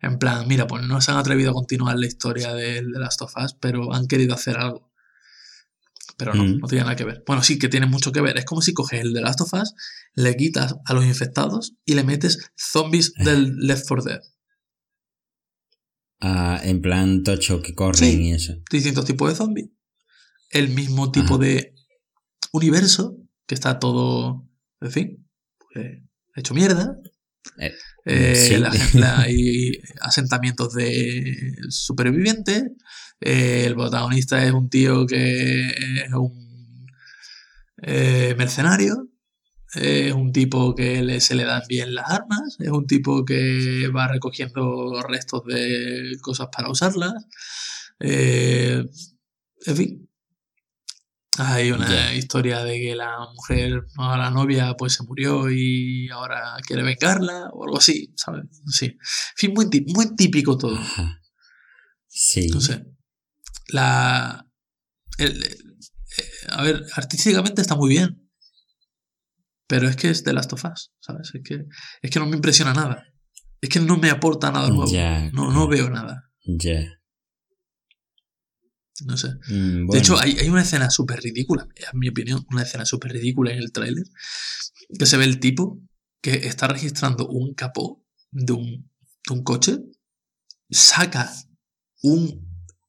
[0.01, 3.21] En plan, mira, pues no se han atrevido a continuar la historia del de Last
[3.21, 4.91] of Us, pero han querido hacer algo.
[6.17, 6.57] Pero no, Mm.
[6.59, 7.23] no tiene nada que ver.
[7.25, 8.37] Bueno, sí que tiene mucho que ver.
[8.37, 9.73] Es como si coges el de Last of Us,
[10.13, 14.21] le quitas a los infectados y le metes zombies del Left 4 Dead.
[16.21, 18.21] Ah, en plan tocho que corren Sí.
[18.29, 18.53] y eso.
[18.71, 19.69] Distintos tipos de zombies.
[20.51, 21.43] el mismo tipo Ajá.
[21.43, 21.74] de
[22.51, 23.17] universo,
[23.47, 24.47] que está todo,
[24.81, 25.27] en fin,
[25.73, 26.01] pues,
[26.35, 26.97] hecho mierda.
[27.59, 27.73] Eh,
[28.07, 28.57] Eh, sí.
[28.57, 29.71] la gen- la- hay
[30.01, 32.63] asentamientos de supervivientes.
[33.21, 36.87] eh, el protagonista es un tío que es un
[37.81, 39.07] eh, mercenario.
[39.73, 42.57] Es un tipo que le- se le dan bien las armas.
[42.59, 47.13] Es un tipo que va recogiendo restos de cosas para usarlas.
[47.99, 48.83] eh,
[49.65, 50.09] en fin.
[51.37, 56.81] Hay una historia de que la mujer, la novia, pues se murió y ahora quiere
[56.83, 58.43] vengarla o algo así, ¿sabes?
[58.67, 58.85] Sí.
[58.85, 58.97] En
[59.35, 60.75] fin, muy, muy típico todo.
[60.77, 61.19] Ajá.
[62.07, 62.49] Sí.
[62.61, 62.85] Sé.
[63.67, 64.47] La.
[65.17, 68.21] el- eh, a ver, artísticamente está muy bien.
[69.67, 71.31] Pero es que es de Last of Us, ¿sabes?
[71.33, 71.65] Es que,
[72.01, 73.03] es que no me impresiona nada.
[73.59, 74.89] Es que no me aporta nada nuevo.
[75.33, 76.29] No, no veo nada.
[76.45, 76.99] Ya.
[79.03, 79.29] No sé.
[79.49, 83.11] Mm, De hecho, hay, hay una escena súper ridícula, en mi opinión, una escena súper
[83.11, 84.05] ridícula en el tráiler,
[84.97, 85.81] que se ve el tipo
[86.21, 88.89] que está registrando un capó de un,
[89.27, 89.79] de un coche,
[90.69, 91.31] saca
[92.01, 92.45] un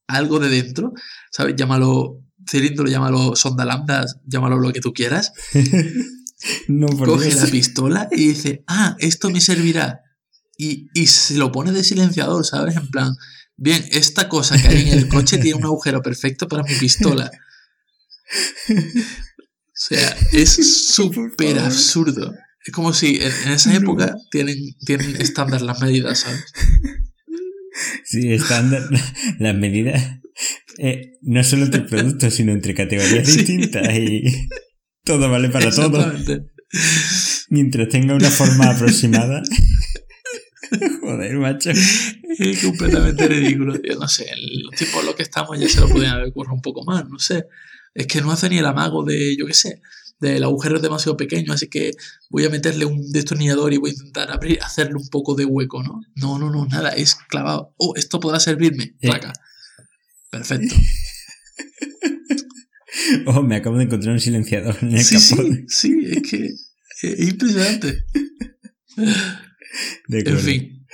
[0.06, 0.92] algo de dentro,
[1.32, 1.56] ¿sabes?
[1.56, 5.32] Llámalo cilindro, llámalo sonda lambda, llámalo lo que tú quieras,
[6.68, 7.42] no, por coge Dios.
[7.42, 10.02] la pistola y dice, ah, esto me servirá.
[10.58, 12.76] Y, y se lo pone de silenciador, ¿sabes?
[12.76, 13.14] En plan,
[13.56, 17.30] bien, esta cosa que hay en el coche tiene un agujero perfecto para mi pistola.
[18.68, 20.50] O sea, es
[20.94, 22.34] súper absurdo.
[22.64, 23.76] Es como si en, en esa No.
[23.78, 26.44] época tienen, tienen estándar las medidas, ¿sabes?
[28.04, 28.88] Sí, estándar.
[29.38, 30.02] Las medidas.
[30.78, 33.36] eh, no solo entre productos, sino entre categorías Sí.
[33.38, 33.86] distintas.
[33.96, 34.48] Y
[35.04, 36.12] todo vale para todo.
[37.50, 39.42] Mientras tenga una forma aproximada.
[41.00, 41.70] Joder, macho.
[41.70, 43.98] Es completamente ridículo, tío.
[43.98, 46.62] No sé, los tipos en los que estamos ya se lo podían haber currado un
[46.62, 47.46] poco más, no sé.
[47.94, 49.80] Es que no hace ni el amago de, yo qué sé,
[50.20, 51.92] del agujero es demasiado pequeño, así que
[52.30, 55.82] voy a meterle un destornillador y voy a intentar abrir, hacerle un poco de hueco,
[55.82, 56.00] ¿no?
[56.14, 57.74] No, no, no, nada, es clavado.
[57.76, 58.96] Oh, esto podrá servirme.
[59.00, 59.08] Eh.
[59.08, 59.32] Placa.
[60.30, 60.74] Perfecto.
[63.26, 66.46] Oh, me acabo de encontrar un silenciador en el Sí, sí, sí, es que
[67.02, 68.04] es impresionante.
[70.08, 70.86] De En fin,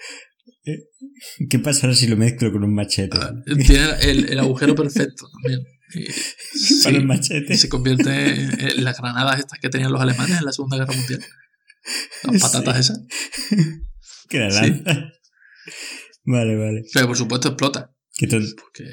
[1.50, 3.18] ¿Qué pasará si lo mezclo con un machete?
[3.20, 3.34] ah,
[3.66, 5.60] tiene el, el agujero perfecto también.
[5.94, 6.10] Y-
[6.58, 6.80] sí.
[6.84, 7.56] Para el machete.
[7.56, 11.24] Se convierte en, las granadas estas que tenían los alemanes en la Segunda Guerra Mundial.
[12.30, 13.00] Las patatas esas.
[14.28, 14.60] Que la sí.
[14.60, 15.12] lanza.
[16.24, 16.84] Vale, vale.
[16.94, 17.94] Pero por supuesto explota.
[18.16, 18.84] Que Porque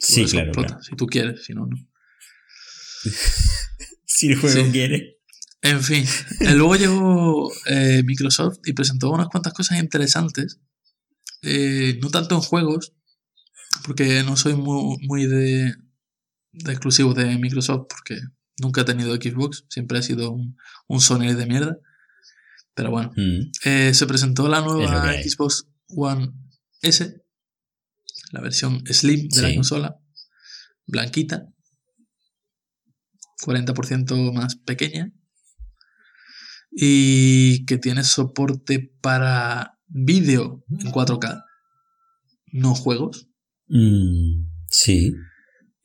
[0.00, 0.68] sí, claro, explota.
[0.68, 0.82] claro.
[0.82, 1.76] Si tú quieres, si no, no.
[4.04, 5.18] Si el juego quiere.
[5.62, 6.04] En fin.
[6.40, 10.58] eh, Luego llegó eh, Microsoft y presentó unas cuantas cosas interesantes.
[11.42, 12.92] Eh, no tanto en juegos,
[13.86, 15.74] porque no soy muy, muy de,
[16.52, 18.20] de exclusivos de Microsoft, porque
[18.58, 20.56] nunca he tenido Xbox, siempre he sido un,
[20.88, 21.76] un Sony de mierda.
[22.74, 25.02] Pero bueno, Mm, Eh, se presentó la nueva.
[25.22, 26.32] Xbox One
[26.80, 27.22] S,
[28.32, 29.96] la versión Slim de la consola,
[30.86, 31.46] blanquita,
[33.44, 35.12] 40% más pequeña,
[36.74, 41.44] y que tiene soporte para vídeo en 4K,
[42.52, 43.28] no juegos,
[43.68, 45.12] mm, sí.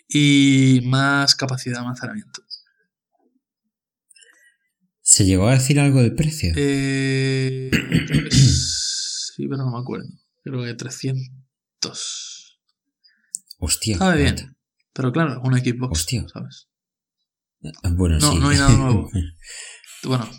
[0.07, 2.41] y más capacidad de almacenamiento.
[5.01, 6.51] ¿Se llegó a decir algo de precio?
[6.55, 7.71] Eh,
[8.31, 10.07] sí, pero no me acuerdo.
[10.43, 12.59] Creo que 300.
[13.59, 13.97] Hostia.
[13.97, 14.57] Sabe bien.
[14.93, 16.25] Pero claro, una Xbox, Hostia.
[16.31, 16.67] ¿sabes?
[17.83, 18.37] Ah, Bueno, No, sí.
[18.39, 19.09] no hay nada nuevo.
[20.03, 20.29] Bueno,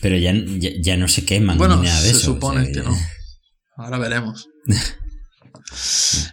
[0.00, 2.34] Pero ya, ya, ya no se queman bueno, ni nada de se eso.
[2.34, 2.96] supone sea, que no.
[3.76, 4.48] Ahora veremos.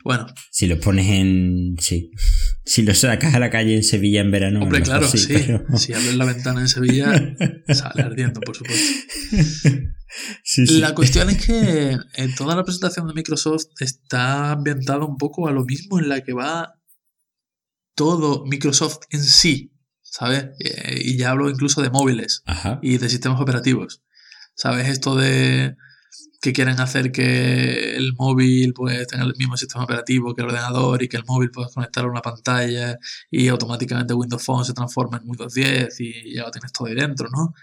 [0.03, 1.75] Bueno, Si los pones en.
[1.79, 2.11] Sí.
[2.65, 4.59] Si los sacas a la calle en Sevilla en verano.
[4.59, 5.25] lo hombre, claro, sí.
[5.33, 7.35] pero- Si abres la ventana en Sevilla,
[7.69, 8.85] sale ardiendo, por supuesto.
[10.43, 10.79] Sí, sí.
[10.79, 15.51] La cuestión es que en toda la presentación de Microsoft está ambientada un poco a
[15.51, 16.73] lo mismo en la que va
[17.95, 19.71] todo Microsoft en sí,
[20.11, 20.49] ¿sabes?
[20.59, 22.79] Eh, Y ya hablo incluso de móviles Ajá.
[22.83, 24.01] y de sistemas operativos.
[24.55, 24.89] ¿Sabes?
[24.89, 25.75] Esto de
[26.41, 31.01] que quieren hacer que el móvil pues tenga el mismo sistema operativo que el ordenador
[31.01, 32.97] y que el móvil puedas conectar a una pantalla
[33.29, 36.95] y automáticamente Windows Phone se transforma en Windows 10 y ya lo tienes todo ahí
[36.95, 37.53] dentro, ¿no?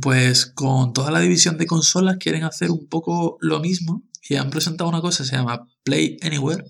[0.00, 4.50] Pues con toda la división de consolas quieren hacer un poco lo mismo y han
[4.50, 6.64] presentado una cosa que se llama Play Anywhere,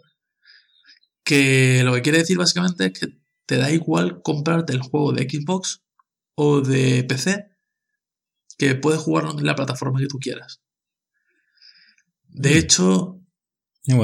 [1.24, 3.06] que lo que quiere decir básicamente es que
[3.46, 5.82] te da igual comprarte el juego de Xbox
[6.34, 7.46] o de PC,
[8.58, 10.60] que puedes jugarlo en la plataforma que tú quieras.
[12.28, 12.58] De Mm.
[12.58, 13.20] hecho,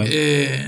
[0.07, 0.66] eh,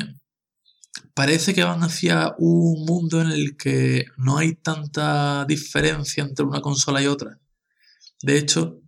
[1.14, 6.60] parece que van hacia un mundo en el que no hay tanta diferencia entre una
[6.60, 7.38] consola y otra.
[8.22, 8.80] De hecho,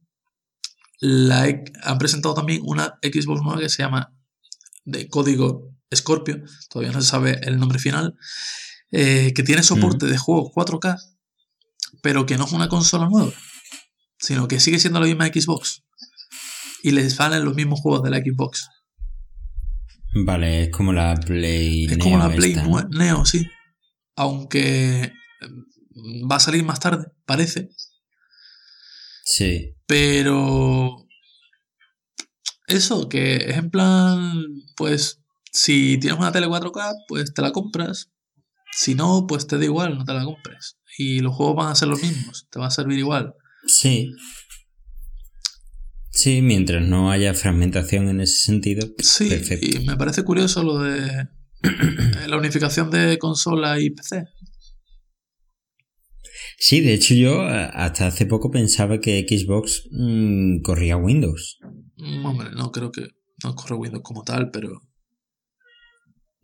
[1.01, 1.47] la,
[1.83, 4.13] han presentado también una Xbox nueva que se llama
[4.85, 8.17] de código Scorpio, todavía no se sabe el nombre final,
[8.99, 10.99] eh, que tiene soporte de juegos 4K,
[12.03, 13.33] pero que no es una consola nueva,
[14.19, 15.83] sino que sigue siendo la misma Xbox.
[16.83, 18.69] Y les valen los mismos juegos de la Xbox.
[20.25, 22.71] Vale, es como la Play Es como la Play esta, ¿no?
[22.71, 23.47] nue- Neo, sí.
[24.17, 25.13] Aunque
[25.95, 27.69] mm, va a salir más tarde, parece.
[29.25, 29.75] Sí.
[29.87, 31.07] Pero
[32.67, 34.45] eso, que es en plan,
[34.77, 35.21] pues
[35.53, 38.11] si tienes una tele 4K, pues te la compras.
[38.77, 40.77] Si no, pues te da igual, no te la compres.
[40.99, 43.35] Y los juegos van a ser los mismos, te va a servir igual.
[43.67, 44.11] Sí.
[46.11, 49.67] Sí, mientras no haya fragmentación en ese sentido, Sí, perfecto.
[49.67, 54.25] y me parece curioso lo de eh, la unificación de consola y PC.
[56.59, 61.59] Sí, de hecho yo a- hasta hace poco pensaba que Xbox mm, corría Windows.
[61.97, 63.09] Mm, Hombre, no creo que
[63.45, 64.81] no corre Windows como tal, pero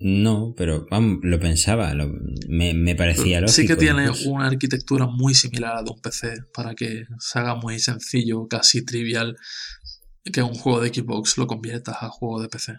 [0.04, 2.12] No, pero vamos, lo pensaba, lo-
[2.48, 3.54] me, me parecía lógico.
[3.56, 4.30] sí que tiene incluso.
[4.30, 8.46] una arquitectura muy similar a la de un PC para que se haga muy sencillo,
[8.48, 9.36] casi trivial,
[10.32, 12.74] que un juego de Xbox lo conviertas a juego de PC.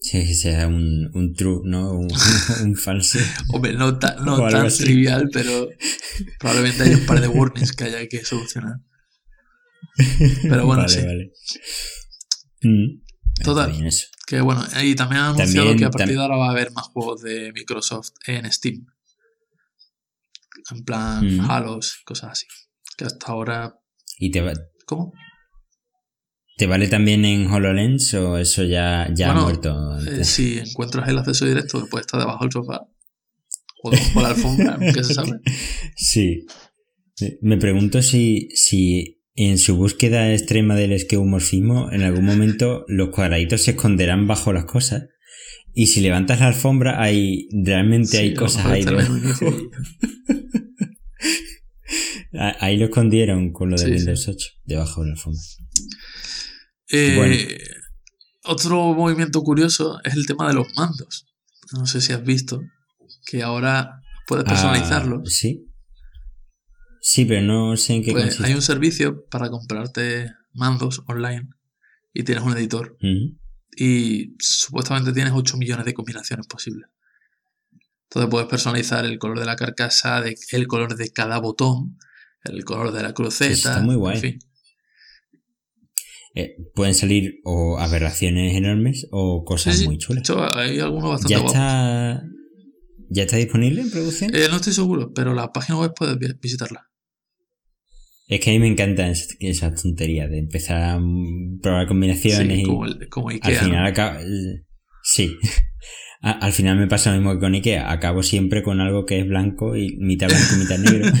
[0.00, 1.92] Sí, que sea un, un true, ¿no?
[1.92, 2.08] Un,
[2.64, 3.18] un falso.
[3.48, 4.84] Hombre, no, ta- no tan así.
[4.84, 5.68] trivial, pero
[6.38, 8.76] probablemente hay un par de warnings que haya que solucionar.
[10.42, 11.00] Pero bueno, vale, sí.
[11.06, 11.32] vale.
[12.62, 13.00] Mm,
[13.44, 13.70] Total.
[13.70, 14.06] bien eso.
[14.26, 16.72] Que bueno, y también han anunciado También- que a partir de ahora va a haber
[16.72, 18.86] más juegos de Microsoft en Steam.
[20.72, 21.50] En plan Mm.
[21.50, 22.46] Halos, cosas así.
[22.96, 23.78] Que hasta ahora.
[24.18, 24.52] ¿Y te, va-
[24.86, 25.12] ¿Cómo?
[26.56, 29.98] te vale también en HoloLens o eso ya, ya Bueno, ha muerto?
[30.10, 32.80] Eh, si encuentras el acceso directo que puede estar debajo del sofá
[33.82, 35.38] o debajo de la alfombra, nunca se sabe.
[35.94, 36.46] Sí.
[37.42, 43.62] Me pregunto si, si en su búsqueda extrema del esqueumorfismo en algún momento los cuadraditos
[43.62, 45.04] se esconderán bajo las cosas
[45.74, 48.84] y si levantas la alfombra hay realmente Sí, hay cosas ahí.
[52.38, 55.40] Ah, Ahí lo escondieron con lo de Sí, Windows 8 debajo de la alfombra.
[56.90, 57.36] Eh, Bueno.
[58.48, 61.26] Otro movimiento curioso es el tema de los mandos.
[61.72, 62.62] No sé si has visto
[63.26, 65.34] que ahora puedes Ah, personalizarlos.
[65.34, 65.66] sí.
[67.08, 68.46] Sí, pero no sé en qué Pues consiste.
[68.48, 71.48] hay un servicio para comprarte mandos online
[72.12, 72.96] y tienes un editor
[73.76, 76.88] y supuestamente tienes 8 millones de combinaciones posibles.
[78.08, 81.96] Entonces puedes personalizar el color de la carcasa, de- el color de cada botón,
[82.42, 83.52] el color de la cruceta.
[83.52, 84.16] está muy guay.
[84.16, 84.38] En fin.
[86.34, 89.84] Eh, pueden salir o aberraciones enormes o cosas sí.
[89.86, 90.20] muy De chulas.
[90.22, 92.30] hecho, hay algunos bastante ¿Ya guapos.
[93.10, 94.34] ¿Ya está disponible en producción?
[94.34, 96.88] Eh, no estoy seguro, pero la página web puedes vi- visitarla.
[98.28, 101.00] Es que a mí me encantan esas, esas tonterías de empezar a
[101.62, 103.62] probar combinaciones Sí, y como, el- como al Ikea.
[103.62, 104.62] final ¿no?
[105.02, 105.36] Sí.
[106.22, 107.92] Al final me pasa lo mismo que con Ikea.
[107.92, 111.12] Acabo siempre con algo que es blanco y mitad blanco y mitad negro.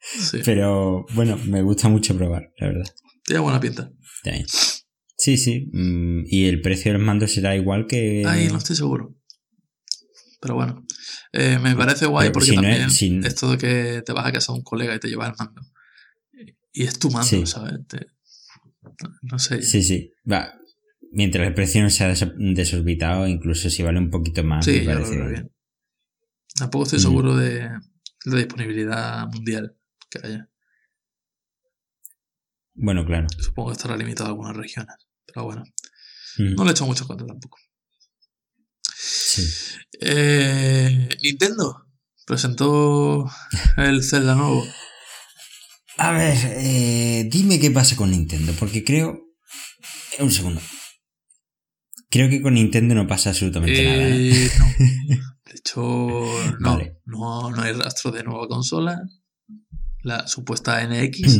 [0.00, 2.86] Sí, Pero bueno, me gusta mucho probar, la verdad.
[3.24, 3.90] tiene buena pinta.
[4.22, 4.46] También.
[5.18, 5.68] Sí, sí.
[5.72, 8.22] mm, Y el precio de los mandos será igual que...
[8.24, 9.16] Ahí no estoy seguro.
[10.40, 10.85] Pero bueno,
[11.38, 14.12] eh, me parece guay Pero porque si no también es- si- esto de que te
[14.12, 15.62] vas a casa de un colega y te lleva el mando.
[16.72, 17.46] Y es tu mando, Sí.
[17.46, 17.86] ¿sabes?
[17.88, 18.06] Te-
[19.22, 19.62] no sé.
[19.62, 20.12] Sí, sí.
[20.30, 20.52] Va.
[21.12, 24.84] Mientras el precio no sea des- desorbitado, incluso si vale un poquito más, Sí, me
[24.84, 25.52] yo lo parece veo bien.
[26.56, 27.02] Tampoco estoy Mm.
[27.02, 27.68] seguro de
[28.24, 29.76] la disponibilidad mundial
[30.10, 30.48] que haya.
[32.74, 33.26] Bueno, claro.
[33.38, 34.96] Supongo que estará limitado a algunas regiones.
[35.26, 35.64] Pero bueno,
[36.38, 37.58] Mm, no le he hecho mucho cuenta tampoco.
[38.98, 39.42] Sí.
[40.00, 41.86] Eh, Nintendo
[42.26, 43.30] presentó
[43.76, 44.66] el Zelda nuevo.
[45.98, 49.22] A ver, eh, dime qué pasa con Nintendo, porque creo...
[50.18, 50.60] Un segundo.
[52.10, 54.08] Creo que con Nintendo no pasa absolutamente nada.
[54.08, 54.30] ¿eh?
[54.46, 54.66] Eh, no.
[55.46, 55.80] De hecho,
[56.60, 56.98] no, Vale.
[57.04, 57.50] no.
[57.50, 58.98] No hay rastro de nueva consola.
[60.02, 61.38] La supuesta NX.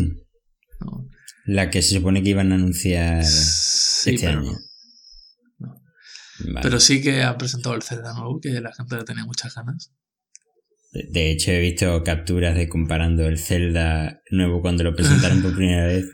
[0.80, 1.08] no.
[1.44, 4.52] La que se supone que iban a anunciar Sí, este año.
[6.40, 6.60] Vale.
[6.62, 9.92] Pero sí que han presentado el Zelda nuevo, que la gente le tenía muchas ganas.
[10.92, 15.86] De- hecho, he visto capturas de comparando el Zelda nuevo cuando lo presentaron por primera
[15.86, 16.06] vez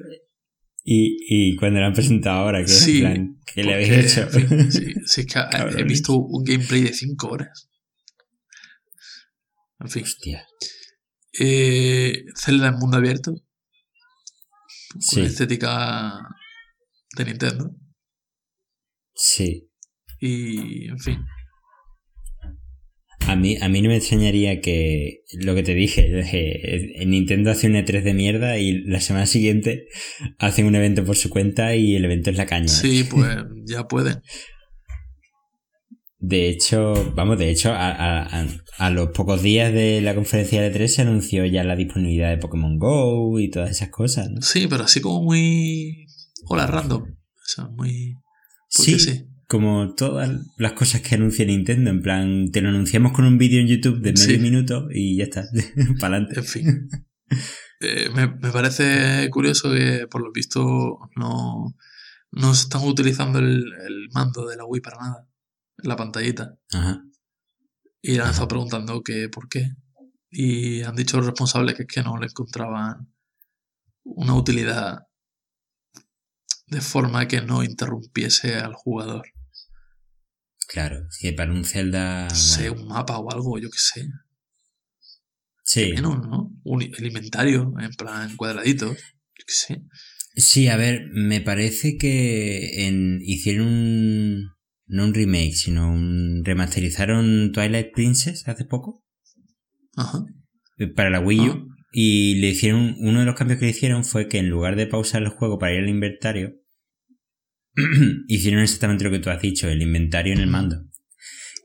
[0.84, 1.16] y,
[1.52, 4.22] y cuando lo han presentado ahora, que Sí, plan, ¿qué le habéis hecho?
[4.22, 5.86] en fin, sí, sí, es que he Cabrones.
[5.86, 7.68] visto un gameplay de 5 horas.
[9.80, 10.02] En fin.
[10.04, 10.46] Hostia.
[11.38, 13.32] Eh, Zelda en mundo abierto.
[14.92, 15.20] Con Sí.
[15.22, 16.12] estética
[17.16, 17.74] de Nintendo.
[19.14, 19.70] Sí.
[20.24, 21.18] Y, en fin,
[23.26, 27.66] A mí, a mí no me extrañaría que lo que te dije, eh, Nintendo hace
[27.66, 29.88] un E3 de mierda y la semana siguiente
[30.38, 32.68] hacen un evento por su cuenta y el evento es la caña.
[32.68, 34.22] Sí, pues ya pueden.
[36.20, 41.02] De hecho, vamos, de hecho, a, los pocos días de la conferencia de E3 se
[41.02, 44.40] anunció ya la disponibilidad de Pokémon Go y todas esas cosas, ¿no?
[44.40, 46.06] Sí, pero así como muy...
[46.46, 47.02] Hola, random.
[47.02, 48.14] O sea, muy...
[48.68, 53.26] Sí, sí, como todas las cosas que anuncia Nintendo, en plan, te lo anunciamos con
[53.26, 55.44] un vídeo en YouTube de medio minuto y ya está,
[56.00, 56.40] para adelante.
[56.40, 56.88] En fin.
[57.82, 61.76] Eh, me, parece curioso que, por lo visto, no,
[62.30, 65.28] no están utilizando el, mando de la Wii para nada,
[65.76, 66.56] la pantallita.
[66.72, 67.04] Ajá.
[68.00, 69.72] Y han estado preguntando que por qué.
[70.30, 73.12] Y han dicho los responsables que es que no le encontraban
[74.04, 75.00] una utilidad
[76.68, 79.26] de forma que no interrumpiese al jugador.
[80.72, 82.30] Claro, que para un Zelda.
[82.30, 84.08] Sé, un mapa o algo, yo qué sé.
[85.64, 85.92] Sí.
[85.92, 86.50] Menos, ¿no?
[86.64, 88.86] Un, el inventario, en plan cuadradito.
[88.86, 89.82] Yo qué sé.
[90.34, 94.52] Sí, a ver, me parece que en, hicieron un.
[94.86, 96.42] No un remake, sino un.
[96.42, 99.04] remasterizaron Twilight Princess hace poco.
[99.94, 100.24] Ajá.
[100.78, 101.52] Eh, para la Wii U.
[101.52, 101.66] Ah.
[101.92, 102.96] Y le hicieron.
[102.98, 105.58] Uno de los cambios que le hicieron fue que en lugar de pausar el juego
[105.58, 106.61] para ir al inventario,
[108.28, 110.84] hicieron exactamente lo que tú has dicho, el inventario en el mando.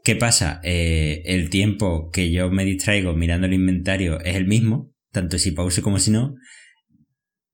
[0.03, 0.61] ¿Qué pasa?
[0.63, 5.51] Eh, el tiempo que yo me distraigo mirando el inventario es el mismo, tanto si
[5.51, 6.35] pause como si no,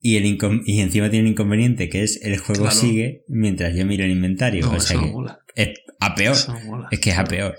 [0.05, 0.25] y, el
[0.65, 4.69] y encima tiene un inconveniente que es el juego sigue mientras yo miro el inventario.
[4.69, 5.13] o sea que
[5.55, 6.35] es a peor.
[6.91, 7.55] es que es a peor.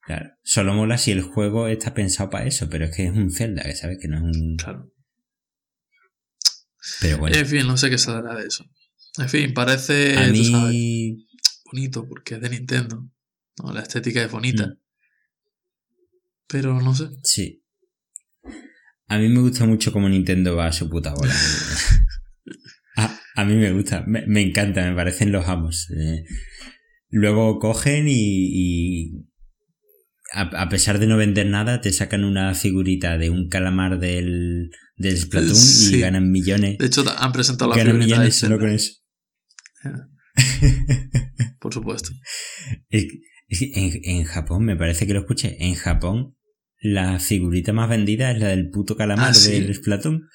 [0.00, 0.30] Claro.
[0.42, 3.62] Solo mola si el juego está pensado para eso, pero es que es un Zelda,
[3.62, 4.56] que sabes que no es un.
[4.56, 4.90] Claro.
[7.02, 7.36] Pero bueno.
[7.36, 8.64] En fin, no sé qué saldrá de eso.
[9.18, 10.14] En fin, parece
[11.64, 13.08] bonito porque es de Nintendo.
[13.72, 14.66] La estética es bonita.
[14.66, 14.78] Mm.
[16.46, 17.08] Pero no sé.
[17.22, 17.62] Sí.
[19.08, 21.34] A mí me gusta mucho cómo Nintendo va a su puta bola.
[23.34, 25.88] a, mí me gusta, me, encanta, me parecen los amos.
[25.90, 26.24] Eh.
[27.10, 29.26] luego cogen y,
[30.32, 35.16] a, pesar de no vender nada, te sacan una figurita de un calamar del, del
[35.16, 35.56] Splatoon
[35.92, 36.78] y ganan millones.
[36.78, 38.92] De hecho, han presentado la ganan millones solo con eso.
[41.60, 42.10] Por supuesto.
[42.90, 46.36] en, Japón, me parece que lo escuché, en Japón
[46.80, 50.28] la figurita más vendida es la del puto calamar ah, del Splatoon.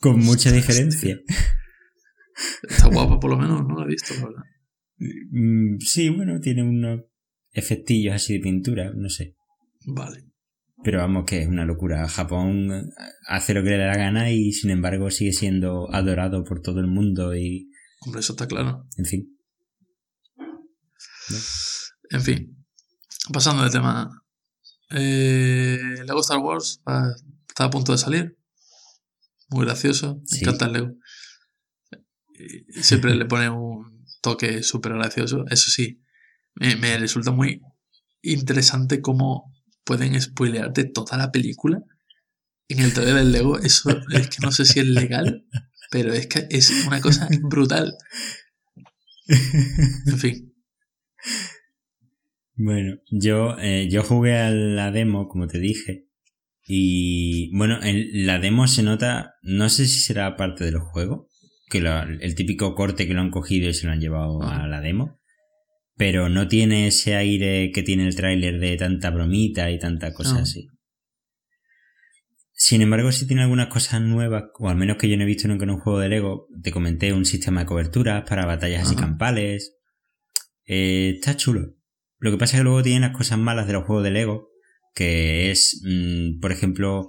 [0.00, 1.18] Con mucha diferencia.
[2.68, 4.42] Está guapa por lo menos, no la he visto, la verdad.
[5.30, 7.02] Mm, sí, bueno, tiene unos
[7.52, 9.36] efectillos así de pintura, no sé.
[9.86, 10.24] Vale.
[10.82, 12.06] Pero vamos, que es una locura.
[12.08, 12.90] Japón
[13.26, 16.80] hace lo que le da la gana y sin embargo sigue siendo adorado por todo
[16.80, 17.70] el mundo y
[18.04, 18.86] Hombre, eso está claro.
[18.96, 19.38] En fin.
[22.10, 22.66] En fin.
[23.32, 24.22] Pasando de tema.
[24.90, 26.82] Eh, Lego Star Wars
[27.48, 28.38] está a punto de salir.
[29.48, 30.20] Muy gracioso.
[30.30, 30.92] Me encanta el Lego.
[32.82, 35.44] siempre le pone un toque súper gracioso.
[35.50, 36.02] Eso sí,
[36.54, 37.62] me, resulta muy
[38.22, 39.52] interesante cómo
[39.84, 41.82] pueden spoilearte toda la película
[42.68, 43.58] en el trailer del Lego.
[43.58, 45.46] Eso es que no sé si es legal
[45.94, 47.96] pero es que es una cosa brutal.
[49.28, 50.52] En fin.
[52.56, 56.08] Bueno, yo, eh, yo jugué a la demo, como te dije.
[56.66, 61.28] Y bueno, en la demo se nota, no sé si será parte del juego,
[61.70, 64.80] que el típico corte que lo han cogido y se lo han llevado a la
[64.80, 65.20] demo.
[65.96, 70.40] Pero no tiene ese aire que tiene el tráiler de tanta bromita y tanta cosa
[70.40, 70.66] así.
[72.66, 75.46] Sin embargo, si tiene algunas cosas nuevas, o al menos que yo no he visto
[75.48, 76.48] nunca en un juego de Lego.
[76.62, 79.76] Te comenté un sistema de coberturas para batallas así campales.
[80.64, 81.74] Eh, está chulo.
[82.20, 84.48] Lo que pasa es que luego tiene las cosas malas de los juegos de Lego,
[84.94, 87.08] que es, mm, por ejemplo,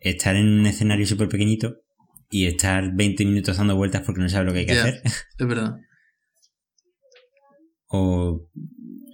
[0.00, 1.76] estar en un escenario súper pequeñito
[2.28, 5.02] y estar 20 minutos dando vueltas porque no sabes lo que hay que hacer.
[5.04, 5.76] Es verdad.
[7.86, 8.50] o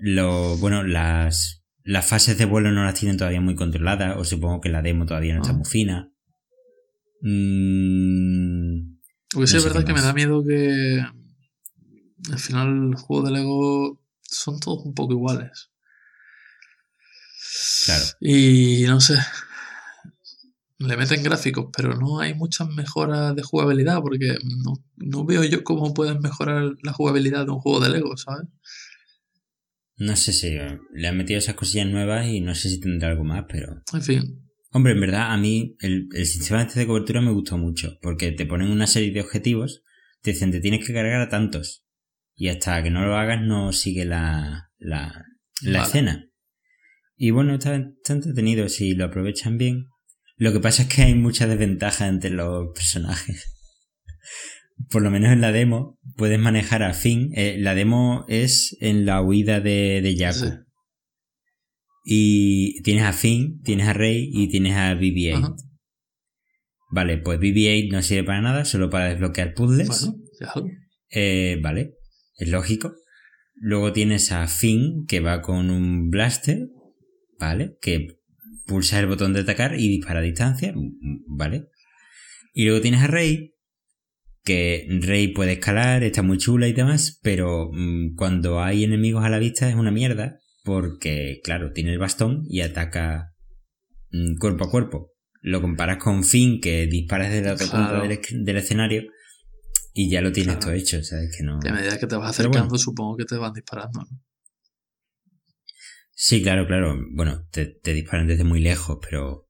[0.00, 4.60] lo, bueno, las las fases de vuelo no las tienen todavía muy controladas, o supongo
[4.60, 5.56] que la demo todavía no está ah.
[5.56, 6.12] muy fina.
[7.22, 8.98] Mm,
[9.32, 11.04] Porque sí, es verdad que me da miedo que
[12.30, 15.70] al final el juego de Lego son todos un poco iguales.
[17.84, 18.04] Claro.
[18.20, 19.18] Y no sé.
[20.78, 25.62] Le meten gráficos, pero no hay muchas mejoras de jugabilidad porque no, no veo yo
[25.62, 28.48] cómo pueden mejorar la jugabilidad de un juego de Lego, ¿sabes?
[30.02, 33.22] No sé si le han metido esas cosillas nuevas y no sé si tendrá algo
[33.22, 33.82] más, pero.
[33.92, 34.42] En fin.
[34.72, 38.44] Hombre, en verdad, a mí el, sistema este de cobertura me gustó mucho, porque te
[38.44, 39.84] ponen una serie de objetivos,
[40.22, 41.84] te dicen te tienes que cargar a tantos,
[42.34, 45.24] y hasta que no lo hagas no sigue la, la,
[45.60, 46.28] la escena.
[47.16, 49.86] Y bueno, está, está entretenido si lo aprovechan bien.
[50.36, 53.54] Lo que pasa es que hay mucha desventaja entre los personajes.
[54.90, 57.30] Por lo menos en la demo puedes manejar a Finn.
[57.34, 60.32] Eh, la demo es en la huida de, de.
[60.32, 60.46] Sí.
[62.04, 65.36] Y tienes a Finn, tienes a Rey y tienes a BB-8.
[65.36, 65.54] Ajá.
[66.90, 70.10] Vale, pues BB-8 no sirve para nada, solo para desbloquear puzzles.
[70.54, 70.68] Bueno.
[71.10, 71.94] Eh, vale,
[72.36, 72.94] es lógico.
[73.54, 76.68] Luego tienes a Finn, que va con un blaster,
[77.38, 77.76] ¿vale?
[77.80, 78.08] Que
[78.66, 81.68] pulsa el botón de atacar y dispara a distancia, mm, ¿vale?
[82.52, 83.51] Y luego tienes a Rey,
[84.44, 89.28] que Rey puede escalar, está muy chula y demás, pero mm, cuando hay enemigos a
[89.28, 93.32] la vista es una mierda, porque, claro, tiene el bastón y ataca
[94.10, 95.12] mm, cuerpo a cuerpo.
[95.40, 97.88] Lo comparas con Finn, que dispara desde el otro Claro.
[97.88, 99.02] punto del, esc- del escenario
[99.92, 100.66] y ya lo tienes Claro.
[100.70, 101.34] todo hecho, ¿sabes?
[101.36, 101.58] Que no...
[101.64, 102.78] Y a medida que te vas acercando, bueno.
[102.78, 104.20] supongo que te van disparando, ¿no?
[106.14, 106.96] Sí, claro, claro.
[107.12, 109.48] Bueno, te, te disparan desde muy lejos, pero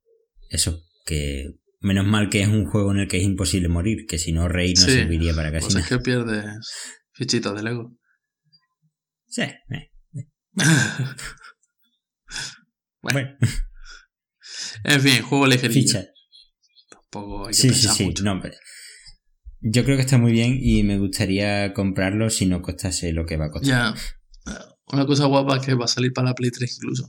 [0.49, 4.18] eso, que menos mal que es un juego en el que es imposible morir, que
[4.18, 6.55] si no Rey no Sí, serviría para casi Pues es que pierdes
[7.12, 7.97] fichitas de Lego.
[9.26, 9.91] Sí, eh,
[13.01, 13.18] Bueno.
[13.18, 13.37] bueno,
[14.85, 15.80] En fin, juego ligerillo.
[15.80, 16.05] ficha.
[16.89, 18.05] Tampoco hay que Sí, sí, sí.
[18.05, 18.22] mucho.
[18.24, 18.55] No, pero
[19.61, 23.37] yo creo que está muy bien y me gustaría comprarlo si no costase lo que
[23.37, 23.95] va a costar.
[23.95, 24.53] Ya.
[24.53, 24.57] eh,
[24.93, 27.09] Una cosa guapa es que va a salir para la Play 3 incluso.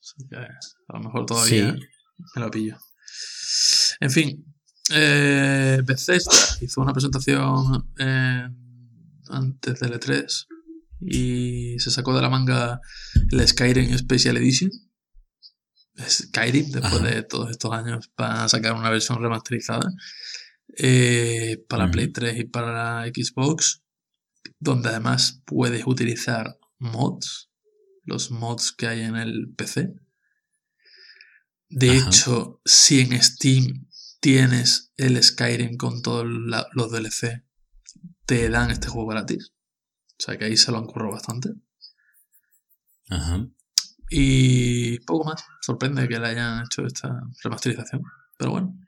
[0.00, 1.80] Así que a lo mejor todavía Sí.
[2.36, 2.76] me lo pillo.
[4.00, 4.44] En fin.
[4.90, 8.48] Eh, Bethesda hizo una presentación eh,
[9.30, 10.46] antes del E3
[11.00, 12.80] y se sacó de la manga
[13.30, 14.70] el Skyrim Special Edition.
[15.98, 17.04] Skyrim, después Ajá.
[17.06, 19.90] de todos estos años, van a sacar una versión remasterizada
[20.76, 21.92] eh, para Ujú.
[21.92, 23.82] Play 3 y para Xbox,
[24.58, 27.50] donde además puedes utilizar mods,
[28.04, 29.94] los mods que hay en el PC.
[31.76, 32.06] De Ajá.
[32.08, 33.88] hecho, si en Steam
[34.20, 37.42] tienes el Skyrim con todos los DLC,
[38.26, 39.52] te dan este juego gratis.
[40.18, 41.50] O sea que ahí se lo han currado bastante.
[43.10, 43.46] Ajá.
[44.08, 45.44] Y poco más.
[45.62, 47.10] Sorprende que le hayan hecho esta
[47.42, 48.02] remasterización.
[48.38, 48.78] Pero bueno,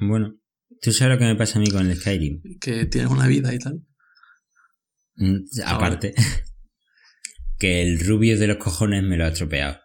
[0.00, 0.34] Bueno,
[0.80, 2.42] ¿tú sabes lo que me pasa a mí con el Skyrim?
[2.60, 3.86] que tienes una vida y tal.
[5.14, 6.14] Mm, Aparte,
[7.58, 9.78] que el rubio de los cojones me lo ha estropeado.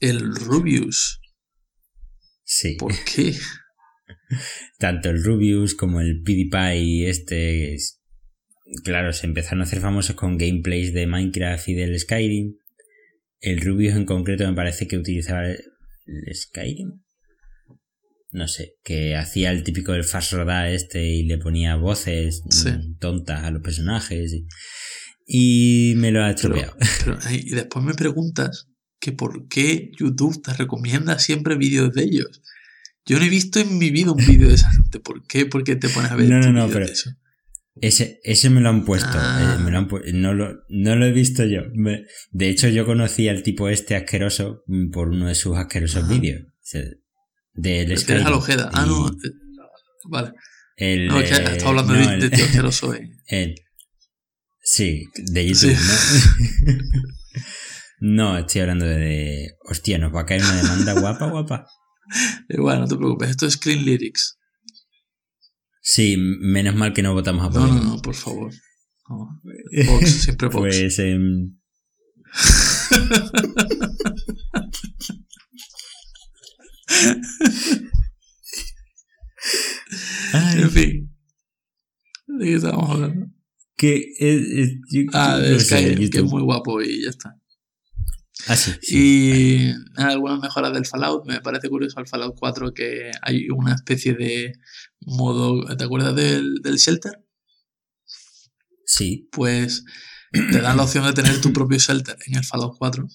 [0.00, 1.20] El Rubius.
[2.52, 2.74] Sí.
[2.78, 3.32] ¿Por qué?
[4.78, 8.00] tanto el Rubius como el PewDiePie este es-
[8.84, 12.54] claro se empezaron a hacer famosos con gameplays de Minecraft y del Skyrim
[13.40, 15.58] el Rubius en concreto me parece que utilizaba el,
[16.06, 17.02] el Skyrim
[18.32, 22.70] no sé que hacía el típico del fast roda este y le ponía voces Sí.
[23.00, 24.46] tontas a los personajes y,
[25.26, 28.66] y me lo ha estropeado pero, y después me preguntas
[29.00, 32.42] que por qué YouTube te recomienda siempre vídeos de ellos.
[33.06, 35.00] Yo no he visto en mi vida un vídeo de esa gente.
[35.00, 35.46] ¿Por qué?
[35.46, 37.10] ¿Por qué te pones a ver No, no, tu no, pero- de eso?
[37.80, 39.08] Ese, ese me lo han puesto.
[39.12, 39.56] Ah.
[39.58, 41.62] eh, me lo han pu- no, lo, no lo he visto yo.
[41.72, 46.06] Me- de hecho, yo conocí al tipo este asqueroso mm, por uno de sus asquerosos
[46.06, 46.42] vídeos.
[46.62, 48.26] Skyrim.
[48.26, 48.70] a la Ojeda.
[48.72, 49.08] Ah, no.
[49.08, 49.30] eh,
[50.10, 50.32] Vale.
[50.76, 52.92] El, No, es que estaba hablando no, de, el- de tío asqueroso.
[52.94, 53.10] eh.
[53.28, 53.54] el-
[54.62, 56.64] sí, de YouTube, Sí.
[56.66, 56.72] ¿no?
[58.00, 61.66] no, estoy hablando de, de- Hostia, nos va a caer una demanda guapa, guapa.
[62.48, 63.30] Igual, no te preocupes.
[63.30, 64.38] Esto es Clean Lyrics.
[65.82, 67.84] Sí, menos mal que no votamos a Podemos.
[67.84, 68.52] no, no, por favor.
[69.08, 69.40] No.
[69.86, 70.58] Vox, siempre Vox.
[70.58, 71.56] Pues, em,
[80.32, 81.16] Ay, En fin.
[82.26, 83.26] ¿De qué estábamos hablando?
[83.76, 87.39] que es, es- yo- Ah, de Skyrim, que es muy guapo y ya está.
[88.48, 88.96] Ah, sí, sí.
[88.96, 91.26] Y algunas mejoras del Fallout.
[91.26, 94.52] Me parece curioso al Fallout 4 que hay una especie de
[95.00, 95.64] modo.
[95.76, 97.24] ¿Te acuerdas del, del shelter?
[98.84, 99.84] Sí, Pues
[100.32, 103.06] te dan la opción de tener tu propio shelter en el Fallout 4.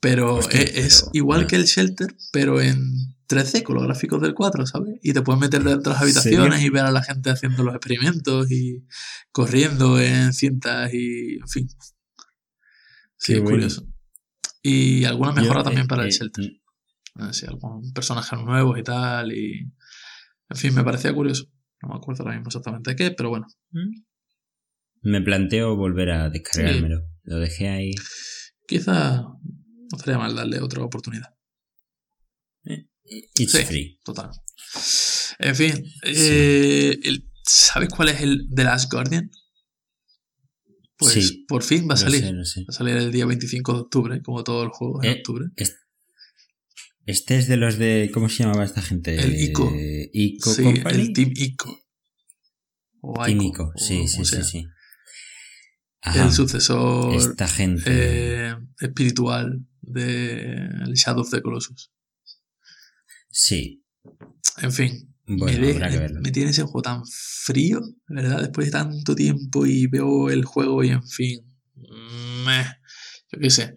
[0.00, 2.82] Pero Hostia, es, es pero- igual que el shelter, pero en
[3.28, 4.96] 3D con los gráficos del 4, ¿sabes?
[5.02, 7.74] Y te puedes meter dentro de las habitaciones y ver a la gente haciendo los
[7.74, 8.84] experimentos y
[9.30, 11.68] corriendo en cintas y en fin.
[13.16, 13.56] Sí, Qué es bueno.
[13.56, 13.86] curioso.
[14.62, 16.44] Y alguna mejora Yo, también eh, para el eh, shelter.
[16.44, 19.32] Eh, Sí, algunos personajes nuevos y tal.
[19.32, 19.70] Y.
[20.48, 21.46] En fin, me parecía curioso.
[21.82, 23.46] No me acuerdo ahora mismo exactamente qué, pero bueno.
[25.02, 27.02] Me planteo volver a descargármelo.
[27.24, 27.90] Lo dejé ahí.
[28.66, 31.34] Quizá no estaría mal darle otra oportunidad.
[33.34, 33.64] It's Sí.
[33.64, 33.98] free.
[34.04, 34.30] Total.
[35.38, 39.28] En fin, eh, el- ¿sabes cuál es el The Last Guardian?
[41.02, 42.20] Pues Sí, por fin va a salir.
[42.20, 42.60] sé, lo sé.
[42.62, 45.46] Va a salir el día 25 de octubre, como todo el juego en Eh, octubre.
[45.56, 45.76] es-
[47.04, 48.10] Este es de los de.
[48.14, 49.16] ¿Cómo se llamaba esta gente?
[49.20, 49.72] El ICO.
[50.12, 51.00] ICO Sí, Company.
[51.02, 51.78] el Team ICO.
[53.00, 54.44] O Team ICO, Sí, sí, sí, sea.
[54.44, 54.64] sí.
[56.00, 57.84] Ajá, El sucesor Esta gente.
[58.50, 61.92] eh, espiritual de Shadow of the Colossus.
[63.30, 63.84] Sí.
[64.60, 66.20] En fin, Bueno, me, de- habrá que me- verlo.
[66.20, 68.40] me tiene ese juego tan frío, ¿verdad?
[68.40, 71.40] Después de tanto tiempo y veo el juego y en fin.
[72.46, 72.64] meh,
[73.32, 73.74] yo qué sé.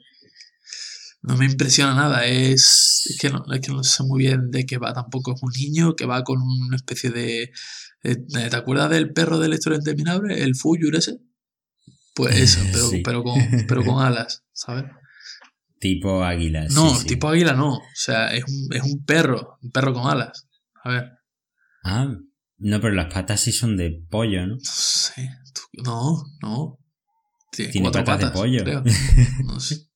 [1.21, 2.25] No me impresiona nada.
[2.25, 4.93] Es, es, que no, es que no sé muy bien de qué va.
[4.93, 7.51] Tampoco es un niño que va con una especie de.
[8.03, 8.15] eh,
[8.49, 10.43] ¿Te acuerdas del perro de la historia interminable?
[10.43, 11.17] El Fuyur ese.
[12.13, 13.01] Pues eso, pero, Sí.
[13.03, 14.85] pero, con, pero con alas, ¿sabes?
[15.79, 16.67] Tipo águila.
[16.69, 17.07] No, sí, sí.
[17.07, 17.75] tipo águila no.
[17.77, 19.57] O sea, es un, es un perro.
[19.61, 20.47] Un perro con alas.
[20.83, 21.11] A ver.
[21.87, 22.07] Ah,
[22.57, 24.55] no, pero las patas sí son de pollo, ¿no?
[24.55, 25.29] No sé.
[25.73, 26.79] No, no.
[27.51, 28.63] Tiene, Tiene cuatro patas de pollo.
[28.63, 28.83] creo.
[29.45, 29.87] No sé.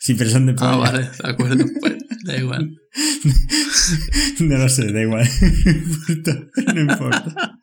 [0.00, 0.70] Sí, pero son de pollo.
[0.70, 1.64] Ah, vale, de acuerdo.
[1.80, 1.94] Pues,
[2.24, 2.76] da igual.
[4.40, 5.28] no lo sé, da igual.
[6.74, 7.58] no importa.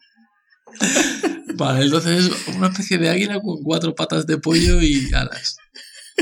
[1.56, 5.58] Vale, entonces es una especie de águila con cuatro patas de pollo y alas.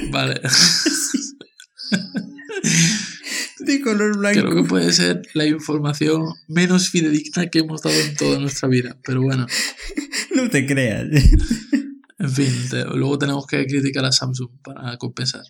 [0.10, 0.42] Vale.
[3.66, 4.42] De color blanco.
[4.42, 8.98] Creo que puede ser la información menos fidedigna que hemos dado en toda nuestra vida.
[9.06, 9.46] Pero bueno,
[10.36, 11.08] No te creas.
[12.20, 15.44] en fin, te- luego tenemos que criticar a Samsung para compensar.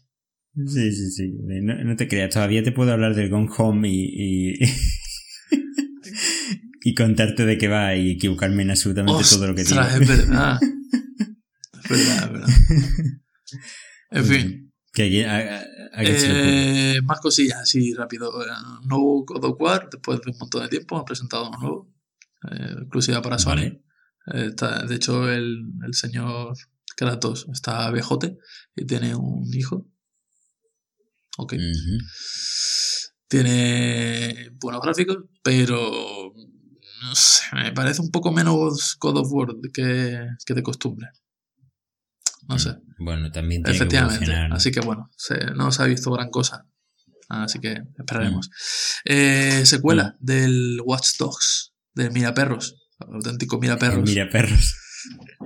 [0.68, 1.34] Sí, sí, sí.
[1.44, 2.34] No, no te creas.
[2.34, 4.52] Todavía te puedo hablar del Gone Home y.
[4.52, 4.54] y...
[6.84, 9.80] y contarte de qué va y equivocarme en absolutamente todo lo que digo.
[10.02, 10.60] Es verdad.
[11.84, 12.50] Es verdad, es verdad.
[14.12, 14.71] En fin.
[15.24, 15.40] A, a-
[15.94, 16.04] a.
[16.96, 18.32] Eh, más cosillas así rápido.
[18.38, 21.94] Un nuevo God of War, después de un montón de tiempo, han presentado uno nuevo.
[22.52, 23.52] Eh, exclusiva para Sony.
[23.56, 23.84] Vale.
[24.34, 26.54] Eh, está- de hecho, el, el señor
[26.98, 28.38] Kratos está viejote
[28.76, 29.88] y tiene un hijo.
[31.38, 31.54] Ok.
[33.28, 36.34] Tiene buenos gráficos, pero
[37.04, 41.08] no sé, me parece un poco menos God of War que, que de costumbre.
[42.48, 42.76] No sé.
[43.00, 44.34] Bueno, también tiene Efectivamente.
[44.52, 46.66] Así que bueno, se- no se ha visto gran cosa.
[47.30, 48.50] Así que esperaremos.
[49.06, 50.26] Eh, secuela Mm.
[50.26, 52.76] del Watch Dogs, del Miraperros.
[53.00, 54.04] Auténtico Miraperros.
[54.10, 54.76] Mira perros.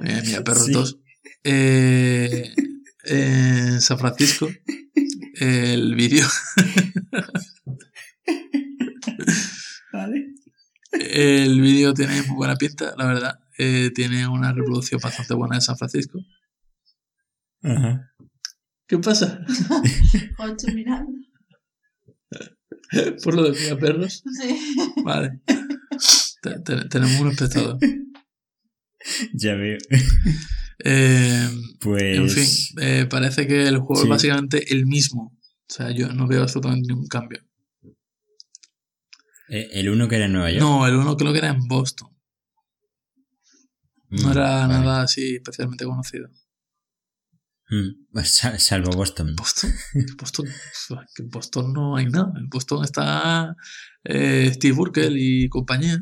[0.04, 0.72] Eh, Miraperros Sí.
[0.74, 0.98] 2.
[1.44, 2.54] Eh,
[3.06, 4.50] en San Francisco.
[5.40, 6.26] El vídeo.
[9.94, 10.34] Vale.
[10.92, 13.40] El vídeo tiene muy buena pinta, la verdad.
[13.58, 16.20] Eh, tiene una reproducción bastante buena de San Francisco.
[17.66, 18.12] Ajá.
[18.88, 19.40] ¿Qué pasa?
[20.38, 21.12] O estoy mirando.
[23.24, 24.24] Por lo de Miraperros.
[24.40, 24.76] Sí.
[25.04, 25.42] Vale.
[26.42, 27.78] Te- te- tenemos un espectador.
[29.34, 29.78] Ya veo.
[30.84, 31.50] Eh,
[31.80, 32.18] Pues.
[32.18, 32.48] En fin,
[32.82, 34.04] eh, parece que el juego Sí.
[34.04, 35.36] es básicamente el mismo.
[35.68, 37.44] O sea, yo no veo absolutamente ningún cambio.
[39.50, 40.62] eh, El uno que era en Nueva York.
[40.62, 42.10] No, el uno creo que era en Boston.
[44.10, 44.74] No Mm, era vale.
[44.74, 46.30] nada así especialmente conocido.
[47.70, 49.36] Mm, pues sa- Salvo Boston.
[49.36, 49.74] ¿Boston?
[50.20, 50.46] Boston,
[51.20, 52.32] en Boston no hay nada.
[52.38, 53.56] En Boston está
[54.04, 56.00] eh, Steve Urkel y compañía.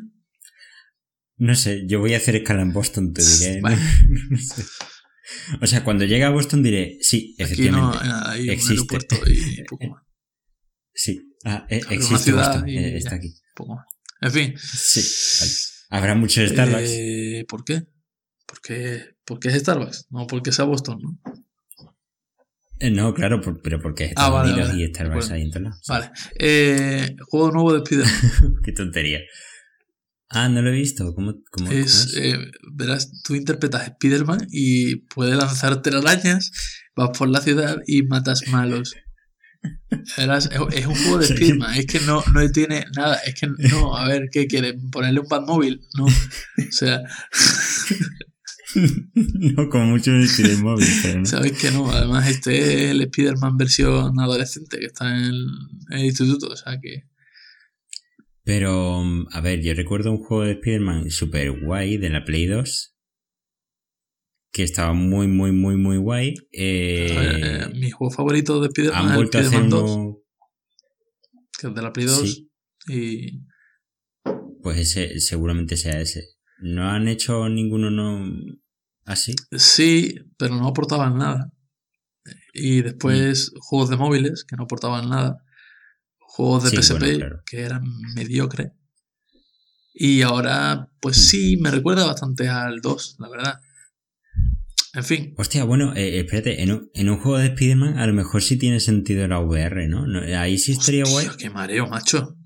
[1.37, 3.55] No sé, yo voy a hacer escala en Boston, te diré.
[3.57, 3.61] ¿no?
[3.69, 3.77] Vale.
[4.29, 4.63] No sé.
[5.61, 7.99] O sea, cuando llegue a Boston diré, sí, Aquí no efectivamente.
[8.25, 8.73] hay un existe.
[8.73, 10.03] aeropuerto y poco más.
[10.93, 11.33] Sí.
[11.45, 12.97] Ah, eh, Una existe ciudad Boston, y eh, ya.
[12.97, 13.33] está aquí.
[13.55, 13.85] Poco más.
[14.21, 14.53] En fin.
[14.57, 15.01] Sí,
[15.39, 15.51] vale.
[15.89, 16.89] Habrá muchos Starbucks.
[16.89, 17.83] Eh, ¿Por qué?
[18.45, 21.19] Porque, porque es Starbucks, no porque sea Boston, ¿no?
[22.83, 25.35] Eh, no, claro, por- pero porque es Ah, Estados vale, Unidos vale, y Starbucks acuerdo.
[25.35, 25.71] ahí.
[25.87, 26.11] Vale.
[26.39, 28.61] Eh, juego nuevo de Spider-Man.
[28.65, 29.19] Qué tontería.
[30.29, 31.13] Ah, no lo he visto.
[31.13, 32.37] ¿Cómo, cómo, cómo es, eh,
[32.75, 36.51] verás, tú interpretas Spider-Man y puedes lanzar telarañas,
[36.95, 38.95] vas por la ciudad y matas malos.
[40.17, 41.25] Verás, es, es un juego de.
[41.33, 44.89] Spider-Man, es que no, no tiene nada, es que no, a ver, ¿qué quieren?
[44.89, 46.05] ¿Ponerle un móvil No.
[46.67, 47.01] O sea,
[49.55, 51.25] no, como mucho el Spider móvil, pero no.
[51.25, 51.89] sabes que no.
[51.91, 55.47] Además, este es el Spider-Man versión adolescente que está en el,
[55.89, 57.03] en el instituto, o sea que.
[58.43, 62.95] Pero, a ver, yo recuerdo un juego de Spider-Man super guay de la Play 2.
[64.51, 66.35] Que estaba muy, muy, muy, muy guay.
[66.51, 70.17] Eh, eh, mi juego favorito de Spider-Man es el Spider-Man 2, uno.
[71.59, 72.21] que es de la Play 2.
[72.29, 72.49] Sí.
[72.89, 73.45] Y
[74.61, 76.33] Pues ese, seguramente sea ese.
[76.59, 78.29] ¿No han hecho ninguno no
[79.05, 79.33] así?
[79.51, 81.51] Sí, pero no aportaban nada.
[82.53, 83.59] Y después Mm.
[83.61, 85.43] juegos de móviles que no aportaban nada.
[86.19, 87.41] Juegos de Sí, PSP bueno, claro.
[87.45, 87.83] que eran
[88.15, 88.71] mediocres.
[89.93, 91.21] Y ahora, pues Mm.
[91.21, 93.59] sí, me recuerda bastante al 2, la verdad.
[94.95, 98.13] En fin, Hostia, bueno, eh, espérate, en un, en un juego de Spider-Man a lo
[98.13, 100.05] mejor sí tiene sentido la VR, ¿no?
[100.05, 101.25] No, Ahí sí estaría guay.
[101.27, 102.37] Hostia, qué mareo, macho.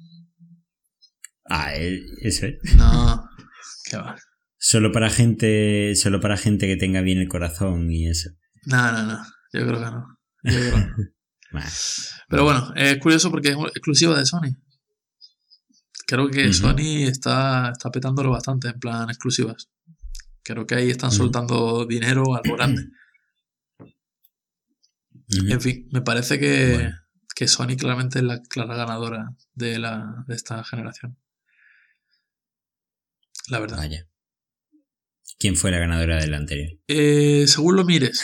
[1.49, 2.55] Ah, eh, eso es.
[2.75, 3.29] No,
[3.89, 4.15] qué va.
[4.59, 8.31] Solo para gente, solo para gente que tenga bien el corazón y eso.
[8.65, 9.23] No, no, no.
[9.53, 10.17] Yo creo que no.
[10.43, 10.95] Yo creo que no.
[11.49, 11.63] Bah,
[12.27, 14.51] Pero bueno, es curioso porque es exclusiva de Sony.
[16.05, 16.51] Creo que.
[16.53, 19.69] Sony está, está petándolo bastante en plan exclusivas.
[20.43, 22.83] Creo que ahí están soltando dinero a lo grande.
[25.29, 26.95] En fin, me parece que, Bueno.
[27.35, 31.17] que Sony claramente es la clara ganadora de, la, de esta generación.
[33.49, 33.77] La verdad.
[33.77, 34.07] Vaya.
[35.39, 36.71] ¿Quién fue la ganadora del anterior?
[36.87, 38.21] Eh, según lo mires,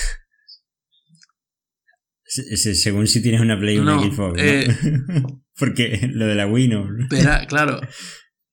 [2.26, 4.43] Se- se- Según si tienes una Play o una No, Xbox, ¿no?
[4.43, 4.68] eh.
[5.55, 6.88] Porque lo de la Wii no.
[7.09, 7.80] verá, claro.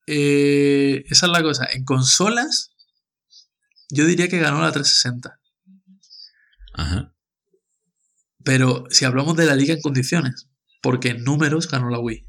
[0.07, 1.67] eh, esa es la cosa.
[1.73, 2.75] En consolas,
[3.89, 5.41] yo diría que ganó la 360.
[6.75, 7.15] Ajá.
[8.45, 10.49] Pero si hablamos de la liga en condiciones,
[10.83, 12.27] porque en números ganó la Wii.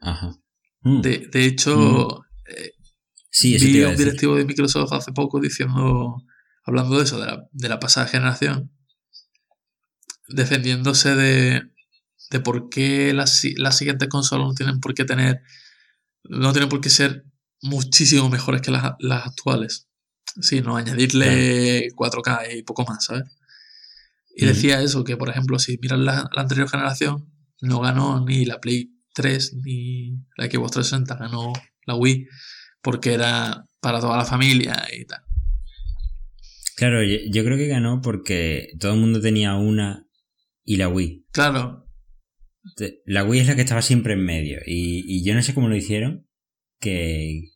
[0.00, 0.32] Ajá.
[0.80, 1.00] Mm.
[1.02, 2.22] De, de hecho,
[3.30, 6.22] sí, eso vi un directivo de Microsoft hace poco diciendo,
[6.64, 8.72] hablando de eso, de la, de la pasada generación,
[10.28, 11.62] defendiéndose de,
[12.30, 15.42] de por qué las, las siguientes consolas no tienen por qué tener,
[16.24, 17.24] no tienen por qué ser
[17.62, 19.88] muchísimo mejores que las, las actuales,
[20.40, 23.24] sino añadirle 4K y poco más, ¿sabes?
[24.34, 28.44] Y decía eso, que por ejemplo, si miras la, la anterior generación, no ganó ni
[28.44, 31.52] la Play 3 ni la Xbox 360, ganó
[31.84, 32.26] la Wii,
[32.82, 35.22] porque era para toda la familia y tal.
[36.76, 40.06] Claro, yo, yo creo que ganó porque todo el mundo tenía una
[40.64, 41.26] y la Wii.
[41.32, 41.86] Claro,
[43.04, 44.60] La Wii es la que estaba siempre en medio.
[44.66, 46.26] Y, y yo no sé cómo lo hicieron.
[46.78, 47.50] Que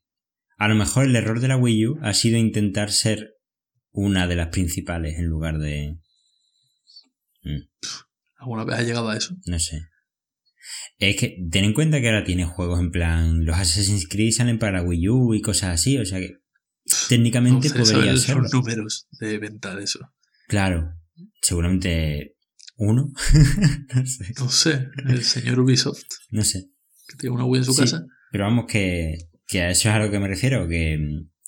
[0.59, 3.35] a lo mejor el error de la Wii U ha sido intentar ser
[3.93, 5.99] una de las principales en lugar de.
[8.37, 9.37] alguna vez ha llegado a eso.
[9.47, 9.81] No sé.
[10.99, 13.45] Es que ten en cuenta que ahora tiene juegos en plan.
[13.45, 15.99] Los Assassin's Creed salen para Wii U y cosas así.
[15.99, 16.39] O sea que
[17.09, 18.43] técnicamente Me gustaría podría serlo.
[18.43, 20.01] los números de venta de eso.
[20.49, 20.93] Claro.
[21.43, 22.37] Seguramente
[22.77, 23.13] uno.
[23.95, 24.35] no sé.
[24.39, 26.67] No sé, el señor Ubisoft, No sé.
[27.09, 27.81] que tiene una Wii en su Sí.
[27.83, 28.05] casa.
[28.33, 29.17] Pero vamos, que,
[29.47, 30.99] que a eso es a lo que me refiero, que,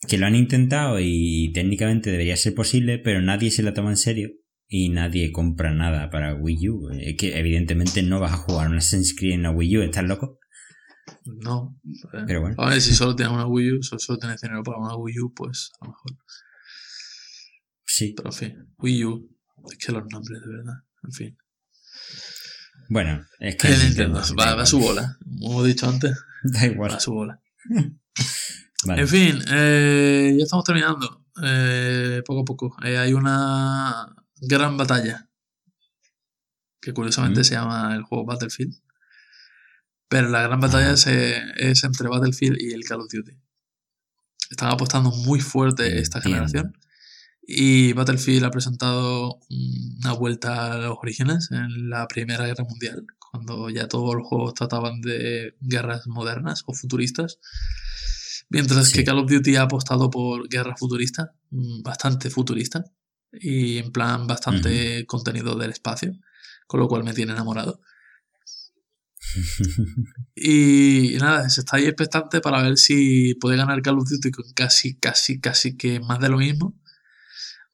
[0.09, 3.97] que lo han intentado y técnicamente debería ser posible, pero nadie se la toma en
[3.97, 4.30] serio
[4.68, 6.88] y nadie compra nada para Wii U.
[7.00, 10.04] Es que evidentemente no vas a jugar un Assassin's Creed en la Wii U, ¿estás
[10.04, 10.38] loco?
[11.24, 11.78] No.
[12.12, 12.56] eh, Pero bueno.
[12.58, 15.20] A ver, si solo tienes una Wii U, solo, solo tienes dinero para una Wii
[15.20, 16.12] U, pues a lo mejor.
[17.84, 18.14] Sí.
[18.16, 19.30] Pero en fin, Wii U.
[19.70, 20.74] Es que los nombres, de verdad.
[21.04, 21.38] En fin.
[22.88, 23.68] Bueno, es que...
[23.68, 25.16] Nintendo, va, va a su bola.
[25.24, 26.92] Como hemos dicho antes, Da igual.
[26.92, 27.40] va a su bola.
[28.84, 29.02] Vale.
[29.02, 31.24] En fin, eh, ya estamos terminando.
[31.42, 32.76] Eh, poco a poco.
[32.84, 34.06] Eh, hay una
[34.41, 35.28] gran batalla.
[36.80, 37.45] Que curiosamente Mm.
[37.45, 38.74] se llama el juego Battlefield.
[40.09, 43.32] Pero la gran batalla se- es entre Battlefield y el Call of Duty.
[44.51, 46.78] Están apostando muy fuerte esta generación.
[47.49, 53.68] Y Battlefield ha presentado una vuelta a los orígenes en la Primera Guerra Mundial, cuando
[53.70, 57.39] ya todos los juegos trataban de guerras modernas o futuristas.
[58.49, 58.95] Mientras Sí.
[58.99, 62.84] que Call of Duty ha apostado por guerra futurista, mm, bastante futurista,
[63.41, 66.12] y en plan bastante contenido del espacio,
[66.66, 67.80] con lo cual me tiene enamorado.
[70.34, 74.30] Y, y nada, se está ahí expectante para ver si puede ganar Call of Duty
[74.30, 76.78] con casi, casi, casi que más de lo mismo.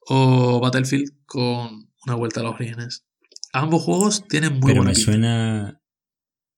[0.07, 3.05] O Battlefield con una vuelta a los orígenes.
[3.53, 5.11] Ambos juegos tienen muy Pero buena me pinta.
[5.11, 5.79] suena...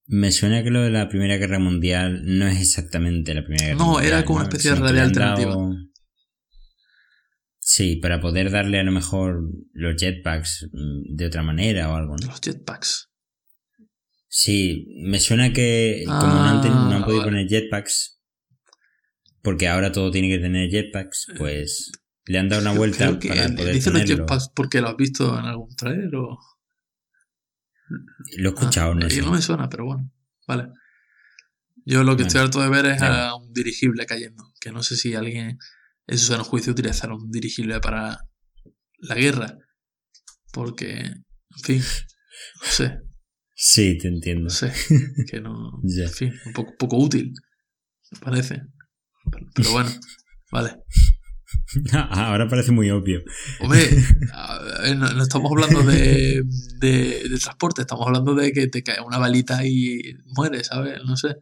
[0.07, 3.77] Me suena que lo de la Primera Guerra Mundial no es exactamente la Primera Guerra
[3.79, 4.13] No, Mundial.
[4.13, 4.49] era como una ¿no?
[4.49, 5.49] especie de realidad alternativa.
[5.51, 5.75] dado-
[7.75, 9.41] Sí, para poder darle a lo mejor
[9.73, 12.27] los jetpacks mm, de otra manera o algo, ¿no?
[12.27, 13.09] Los jetpacks.
[14.29, 17.31] Sí, me suena que como no han, ten- no han Ah, podido vale.
[17.31, 18.21] poner jetpacks,
[19.41, 21.91] porque ahora todo tiene que tener jetpacks, pues
[22.27, 24.95] le han dado una vuelta Creo que para poder dicen los jetpacks porque lo has
[24.95, 26.39] visto en algún trailer o.
[28.37, 29.21] Lo he escuchado, Ah, no y sé.
[29.21, 30.09] no me suena, pero bueno.
[30.47, 30.69] Vale.
[31.85, 34.53] Yo lo que Bueno, estoy harto de ver es a un dirigible cayendo.
[34.61, 35.59] Que no sé si alguien
[36.07, 38.19] en su sano juicio utilizará un dirigible para
[38.99, 39.57] la guerra.
[40.51, 41.23] Porque, en
[41.63, 41.81] fin,
[42.61, 42.99] no sé,
[43.57, 44.43] Sí, te entiendo.
[44.45, 44.71] no sé.
[45.31, 45.79] Que no.
[45.83, 46.03] Ya.
[46.03, 47.33] En fin, un poco, poco útil,
[48.11, 48.61] me parece.
[49.31, 49.89] Pero, pero bueno,
[50.51, 50.75] vale.
[52.09, 53.21] ahora parece muy obvio.
[53.61, 53.79] Hombre,
[54.97, 56.43] no, no estamos hablando de,
[56.79, 60.01] de, de transporte, estamos hablando de que te cae una balita y
[60.35, 60.99] mueres, ¿sabes?
[61.05, 61.35] No sé.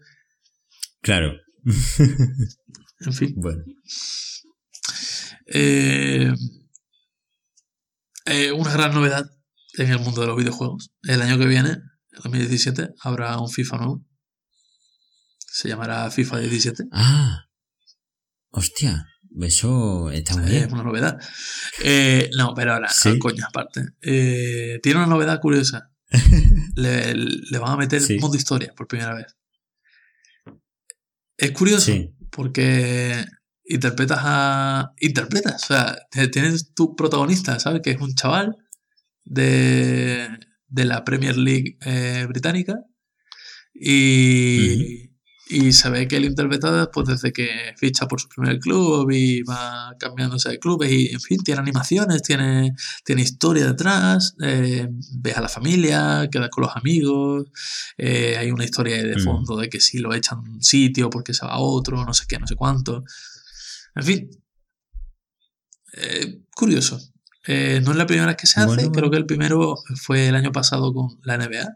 [1.01, 1.33] Claro.
[1.65, 3.33] En fin.
[3.35, 3.63] Bueno,
[5.47, 6.31] Eh,
[8.25, 9.25] Eh, una gran novedad
[9.77, 10.91] en el mundo de los videojuegos.
[11.01, 11.81] El año que viene, en
[12.23, 14.05] 2017, habrá un FIFA nuevo.
[15.39, 16.85] Se llamará FIFA 17.
[16.93, 17.45] Ah.
[18.51, 19.07] Hostia.
[19.41, 20.71] Eso está muy Es bien.
[20.73, 21.19] una novedad.
[21.83, 23.19] Eh, no, pero ahora, Sí.
[23.19, 23.81] coña, aparte.
[24.01, 25.91] Eh, tiene una novedad curiosa.
[26.75, 28.19] Le, le van a meter Sí.
[28.19, 29.35] modo historia por primera vez.
[31.35, 32.15] Es curioso Sí.
[32.31, 33.25] porque
[33.65, 34.93] interpretas a.
[34.99, 35.97] Interpretas, o sea,
[36.31, 37.81] tienes tu protagonista, ¿sabes?
[37.83, 38.55] Que es un chaval
[39.23, 40.27] de,
[40.67, 42.75] de la Premier League eh, británica.
[43.75, 45.09] Y,
[45.49, 47.47] y se ve que él interpreta pues, desde que
[47.77, 50.91] ficha por su primer club y va cambiándose de clubes.
[50.91, 54.35] Y en fin, tiene animaciones, tiene, tiene historia detrás.
[54.43, 57.45] eh, ves a la familia, quedas con los amigos.
[57.97, 59.23] eh, hay una historia de Mm.
[59.23, 62.25] fondo de que si lo echan un sitio porque se va a otro, no sé
[62.27, 63.03] qué, no sé cuánto.
[63.95, 64.29] En fin.
[65.93, 66.99] Eh, curioso.
[67.45, 70.27] Eh, no es la primera vez que se hace, Bueno, creo que el primero fue
[70.29, 71.67] el año pasado con la NBA.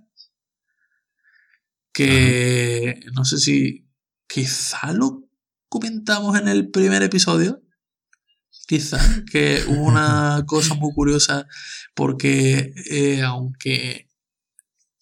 [1.94, 3.88] Que no sé si
[4.28, 5.24] quizá lo
[5.70, 7.62] comentamos en el primer episodio.
[8.68, 9.00] Quizá
[9.32, 11.48] que hubo una cosa muy curiosa
[11.96, 14.10] porque eh, aunque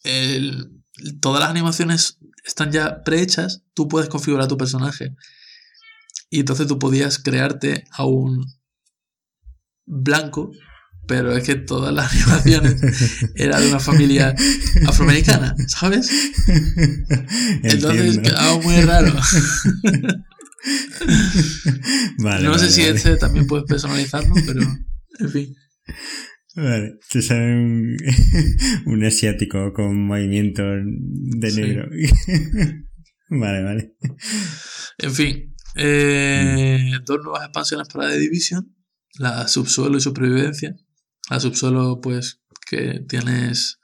[0.04, 0.84] el-
[1.20, 5.16] todas las animaciones están ya prehechas, tú puedes configurar tu personaje.
[6.36, 8.46] Y entonces tú podías crearte a un
[9.86, 10.52] blanco,
[11.08, 12.76] pero es que todas las animaciones
[13.36, 14.36] eran de una familia
[14.88, 16.10] afroamericana, ¿sabes?
[17.64, 19.14] Entonces quedaba muy raro.
[22.20, 22.96] Vale, no sé si vale.
[22.96, 24.62] este también puedes personalizarlo, pero
[25.20, 25.56] en fin.
[26.56, 27.96] Vale, te sale un,
[28.88, 30.66] un asiático con movimientos
[31.40, 31.62] de Sí.
[31.62, 31.88] negro.
[33.30, 33.96] vale, vale.
[34.98, 38.76] En fin, eh, dos nuevas expansiones para The Division,
[39.20, 40.76] la subsuelo y supervivencia.
[41.30, 43.80] La subsuelo, pues, que tienes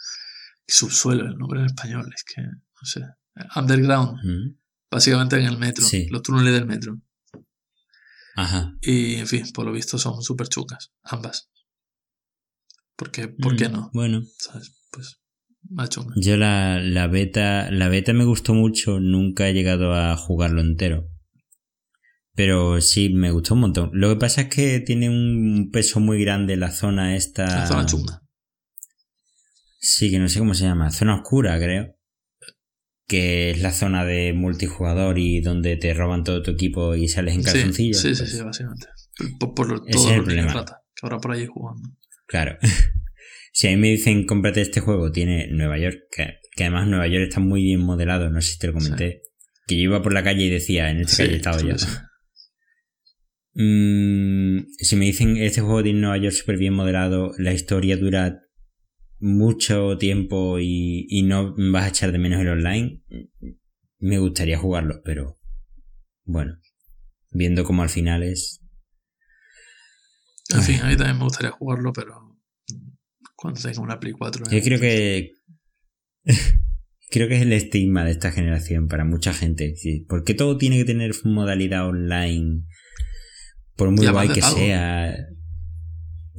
[0.67, 3.01] subsuelo, el nombre en español, es que, no sé,
[3.55, 4.57] underground, Mm.
[4.91, 6.07] básicamente en el metro, Sí.
[6.09, 6.99] los túneles del metro.
[8.35, 8.75] Ajá.
[8.81, 11.49] Y, en fin, por lo visto son súper chucas, ambas.
[12.95, 13.89] Porque, ¿por qué Mm, no?
[13.93, 14.71] Bueno, ¿Sabes?
[14.91, 15.19] Pues,
[15.69, 16.15] más chungas.
[16.21, 21.09] yo la, la beta, la beta me gustó mucho, nunca he llegado a jugarlo entero.
[22.43, 23.91] Pero sí, me gustó un montón.
[23.93, 27.45] Lo que pasa es que tiene un peso muy grande la zona esta.
[27.45, 28.23] La zona chunga.
[29.77, 30.89] Sí, que no sé cómo se llama.
[30.89, 31.95] Zona oscura, creo.
[33.07, 37.35] Que es la zona de multijugador y donde te roban todo tu equipo y sales
[37.35, 38.01] en calzoncillos.
[38.01, 38.87] sí, sí, pues, sí, básicamente.
[39.39, 41.89] Por, por lo- Ese todos es rata que habrá por ahí jugando.
[42.25, 42.57] Claro.
[43.53, 47.05] si a mí me dicen cómprate este juego, tiene Nueva York, que, que además Nueva
[47.05, 49.21] York está muy bien modelado, no sé si te lo comenté.
[49.67, 51.75] Que yo iba por la calle y decía, en esta Sí, calle he estado yo.
[53.53, 58.41] Mm, si me dicen este juego tiene Nueva York súper bien modelado, la historia dura
[59.19, 63.01] mucho tiempo y, y no vas a echar de menos el online,
[63.99, 65.37] me gustaría jugarlo, pero
[66.23, 66.57] bueno,
[67.31, 68.59] viendo como al final es...
[70.49, 72.37] En fin, a mí también me gustaría jugarlo, pero
[73.35, 74.45] cuando tenga una Play 4.
[74.49, 75.31] Yo eh, creo que...
[77.09, 79.75] creo que es el estigma de esta generación para mucha gente.
[79.75, 82.65] sí, Porque todo tiene que tener modalidad online,
[83.81, 85.15] por muy guay que sea.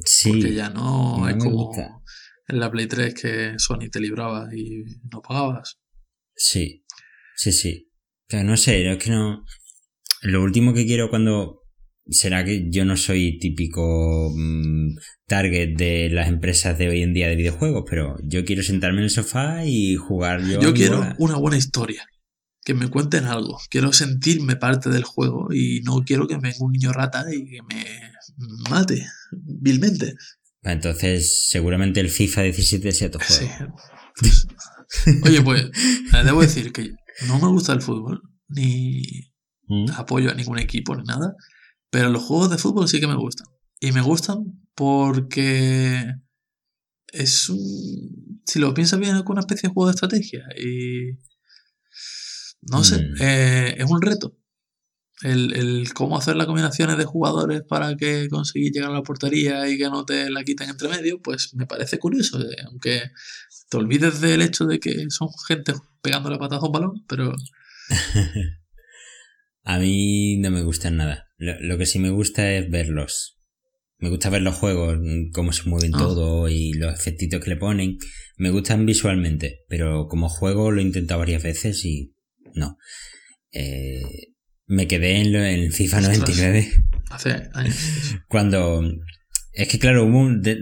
[0.05, 0.31] Sí.
[0.31, 1.99] Porque ya no, no es como gusta.
[2.47, 5.77] en la Play 3 que Sony te libraba y no pagabas.
[6.37, 6.85] Sí,
[7.35, 7.91] sí, sí.
[8.29, 9.43] Pero no sé, es que no.
[10.21, 11.59] Lo último que quiero cuando.
[12.09, 17.27] Será que yo no soy típico mm, target de las empresas de hoy en día
[17.27, 20.61] de videojuegos, pero yo quiero sentarme en el sofá y jugar yo.
[20.61, 21.15] Yo quiero bola.
[21.19, 22.05] una buena historia.
[22.65, 23.59] Que me cuenten algo.
[23.69, 27.61] Quiero sentirme parte del juego y no quiero que venga un niño rata y que
[27.63, 27.85] me
[28.69, 30.15] mate vilmente.
[30.61, 33.33] Entonces, seguramente el FIFA 17 sea tu juego.
[33.35, 33.47] Sí.
[34.19, 34.47] Pues,
[35.23, 36.91] oye, pues, eh, debo decir que
[37.27, 39.01] no me gusta el fútbol, ni
[39.67, 39.91] Mm.
[39.95, 41.35] apoyo a ningún equipo, ni nada,
[41.89, 43.47] pero los juegos de fútbol sí que me gustan.
[43.79, 44.39] Y me gustan
[44.75, 46.03] porque
[47.11, 47.59] es un...
[48.45, 50.43] Si lo piensas bien, es una especie de juego de estrategia.
[50.57, 51.17] Y...
[52.71, 53.15] No sé, Mm.
[53.21, 54.37] eh, es un reto.
[55.21, 59.69] El, el cómo hacer las combinaciones de jugadores para que conseguir llegar a la portería
[59.69, 62.41] y que no te la quiten entre medio, pues me parece curioso.
[62.41, 63.01] eh, Aunque
[63.69, 67.33] te olvides del hecho de que son gente pegando la patada a un balón, pero
[69.65, 71.27] A mí no me gustan nada.
[71.37, 73.39] Lo, lo que sí me gusta es verlos.
[73.97, 74.97] Me gusta ver los juegos,
[75.33, 75.99] cómo se mueven Ah.
[75.99, 77.97] todo y los efectitos que le ponen.
[78.35, 82.12] Me gustan visualmente, pero como juego lo he intentado varias veces y
[82.55, 82.77] no.
[83.51, 84.01] Eh,
[84.65, 86.17] me quedé en, lo- en FIFA Ostras.
[86.19, 86.71] 99
[87.11, 87.75] hace años.
[88.27, 88.81] cuando
[89.53, 90.57] Es que claro, hubo un, de,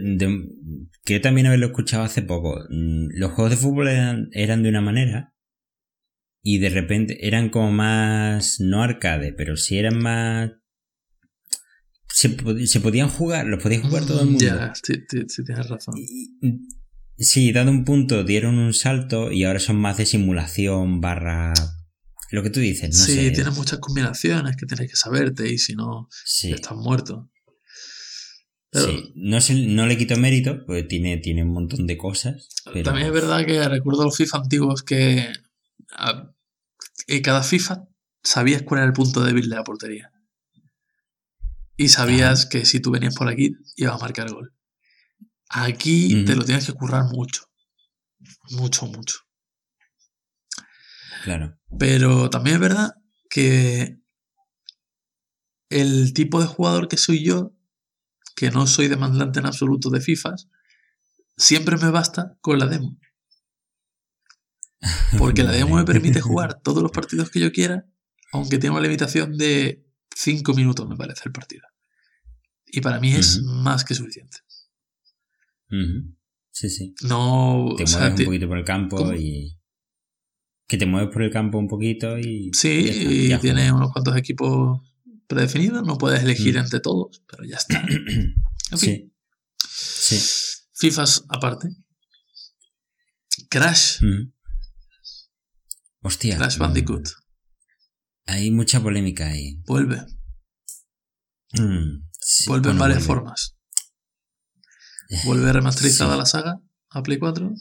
[1.20, 2.58] también haberlo escuchado hace poco.
[2.68, 5.34] Mm, Los juegos de fútbol eran, eran de una manera
[6.42, 10.50] y de repente eran como más, no arcade, pero sí eran más...
[12.08, 14.44] Se, se podían jugar, los podía jugar todo el mundo.
[14.44, 15.94] Ya, sí, sí, sí, tienes razón.
[15.96, 16.36] Y-
[17.18, 21.52] Sí, dado un punto dieron un salto y ahora son más de simulación barra...
[22.30, 23.30] Lo que tú dices, no sí, sé.
[23.32, 27.30] tienes muchas combinaciones que tienes que saberte y si no, Sí, estás muerto.
[28.70, 29.12] Pero sí.
[29.16, 32.48] No, se- no le quito mérito, porque tiene, tiene un montón de cosas.
[32.72, 32.84] Pero...
[32.84, 35.30] también es verdad que recuerdo los FIFA antiguos que
[35.94, 36.32] a-
[37.06, 37.86] en cada FIFA
[38.22, 40.10] sabías cuál era el punto débil de la portería.
[41.76, 44.54] Y sabías que si tú venías por aquí ibas a marcar gol.
[45.52, 47.44] Aquí te lo tienes que currar mucho.
[48.50, 49.18] Mucho, mucho.
[51.24, 51.58] Claro.
[51.78, 52.94] Pero también es verdad
[53.28, 53.98] que
[55.68, 57.54] el tipo de jugador que soy yo,
[58.34, 60.48] que no soy demandante en absoluto de FIFAs,
[61.36, 62.98] siempre me basta con la demo.
[65.18, 67.86] Porque la demo me permite jugar todos los partidos que yo quiera,
[68.32, 71.66] aunque tiene una limitación de 5 minutos, me parece, el partido.
[72.66, 74.38] Y para mí es más que suficiente.
[76.50, 76.94] Sí, sí.
[77.02, 77.74] No.
[77.76, 79.14] Te o mueves un poquito por el campo ¿Cómo?
[79.14, 79.58] y.
[80.68, 82.50] Que te mueves por el campo un poquito y.
[82.54, 83.76] Sí, ya está, y ya tiene juegas.
[83.76, 84.80] unos cuantos equipos
[85.26, 86.58] predefinidos, no puedes elegir Mm.
[86.58, 87.84] entre todos, pero ya está.
[88.72, 89.12] En fin,
[89.68, 90.16] Sí.
[90.18, 90.62] Sí.
[90.74, 91.68] FIFAs aparte.
[93.50, 93.98] Crash.
[96.02, 96.36] Hostia.
[96.38, 97.08] Crash mm, Bandicoot,
[98.26, 99.60] Hay mucha polémica ahí.
[99.66, 100.00] vuelve.
[101.52, 103.20] Mm, sí, Vuelve en varias vuelve.
[103.22, 103.56] formas.
[105.24, 106.18] Vuelve remasterizada Sí.
[106.18, 106.60] la saga
[106.90, 107.52] a Play 4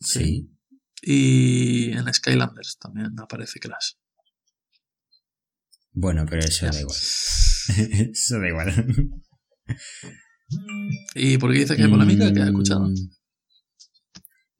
[0.00, 0.50] Sí.
[1.02, 3.92] y en Skylanders también aparece Crash.
[5.92, 6.72] Bueno, pero eso Ya.
[6.72, 6.96] da igual.
[8.12, 9.10] eso da igual.
[11.14, 12.32] ¿Y por qué dices que hay polémica?
[12.32, 12.88] ¿Qué has escuchado?
[12.88, 12.94] Mm,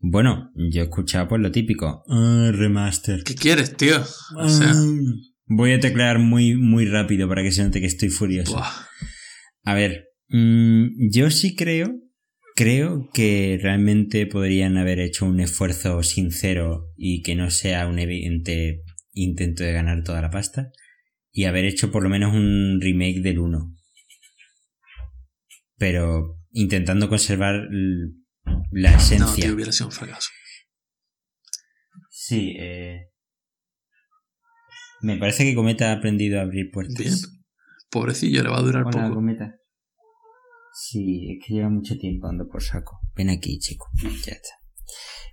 [0.07, 2.05] Bueno, yo he escuchado por lo típico.
[2.09, 3.23] Ah, remaster.
[3.25, 4.03] ¿Qué quieres, tío?
[4.37, 4.83] O sea, Ah,
[5.47, 8.53] voy a teclear muy, muy rápido para que se note que estoy furioso.
[8.55, 8.71] buah,
[9.65, 12.01] A ver, mm, yo sí creo,
[12.55, 18.83] creo que realmente podrían haber hecho un esfuerzo sincero y que no sea un evidente
[19.13, 20.71] intento de ganar toda la pasta
[21.33, 23.77] y haber hecho por lo menos un remake del 1.
[25.77, 27.69] Pero intentando conservar
[28.71, 29.45] la no, esencia.
[29.45, 30.31] tío, hubiera sido un fracaso.
[32.11, 33.11] Sí, eh...
[35.03, 36.97] Me parece que Cometa ha aprendido a abrir puertas.
[36.97, 37.15] Bien.
[37.91, 39.15] Pobrecillo, le va a durar Hola, poco.
[39.17, 39.57] Cometa.
[40.75, 42.99] Sí, es que lleva mucho tiempo ando por saco.
[43.15, 43.87] Ven aquí, chico.
[44.03, 44.49] Ya está.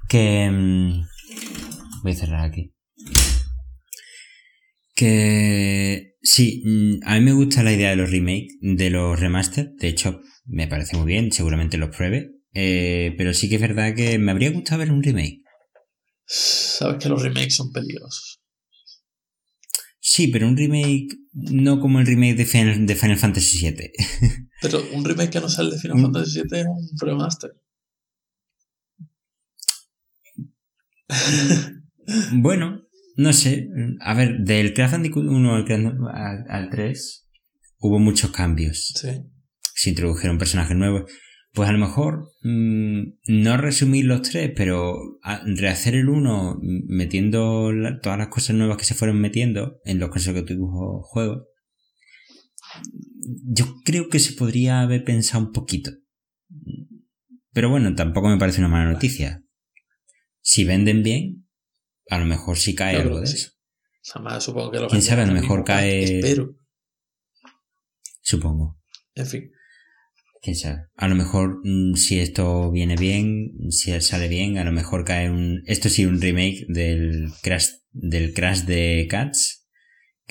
[0.07, 0.49] Que...
[0.51, 1.01] mm,
[2.03, 2.73] Voy a cerrar aquí.
[4.93, 6.15] Que...
[6.21, 9.71] Sí, mm, a mí me gusta la idea de los remakes, de los remaster.
[9.79, 12.31] De hecho, me parece muy bien, seguramente los pruebe.
[12.53, 15.41] Eh, pero sí que es verdad que me habría gustado ver un remake.
[16.25, 18.41] Sabes que los remakes son peligrosos.
[19.99, 23.91] Sí, pero un remake no como el remake de Final, de Final Fantasy VII.
[24.61, 26.01] Pero un remake que no sale de Final Mm.
[26.03, 27.51] Fantasy VII es un remaster.
[32.33, 32.83] Bueno,
[33.17, 33.67] no sé.
[34.01, 35.65] A ver, del Crash Bandicoot 1 al,
[36.13, 37.27] al, al 3
[37.79, 38.93] hubo muchos cambios.
[38.95, 39.09] sí.
[39.73, 41.11] Se introdujeron personajes nuevos.
[41.53, 44.95] Pues a lo mejor mm, no resumir los tres, pero
[45.57, 49.97] rehacer el 1 mm, metiendo la- todas las cosas nuevas que se fueron metiendo en
[49.99, 51.45] los consecutivos juegos.
[53.23, 55.91] Yo creo que se podría haber pensado un poquito.
[57.53, 59.43] Pero bueno, tampoco me parece una mala noticia.
[60.41, 61.47] Si venden bien,
[62.09, 63.35] a lo mejor sí cae algo de sí.
[63.35, 63.51] eso.
[64.15, 65.21] Además, supongo que los ¿Quién sabe?
[65.23, 66.55] A lo mejor cae- Espero.
[68.21, 68.79] Supongo.
[69.15, 69.51] En fin.
[70.41, 70.87] Quién sabe.
[70.95, 75.29] A lo mejor mm, si esto viene bien, si sale bien, a lo mejor cae
[75.29, 75.61] un.
[75.67, 79.60] Esto sí, un remake del Crash, del Crash de Cats,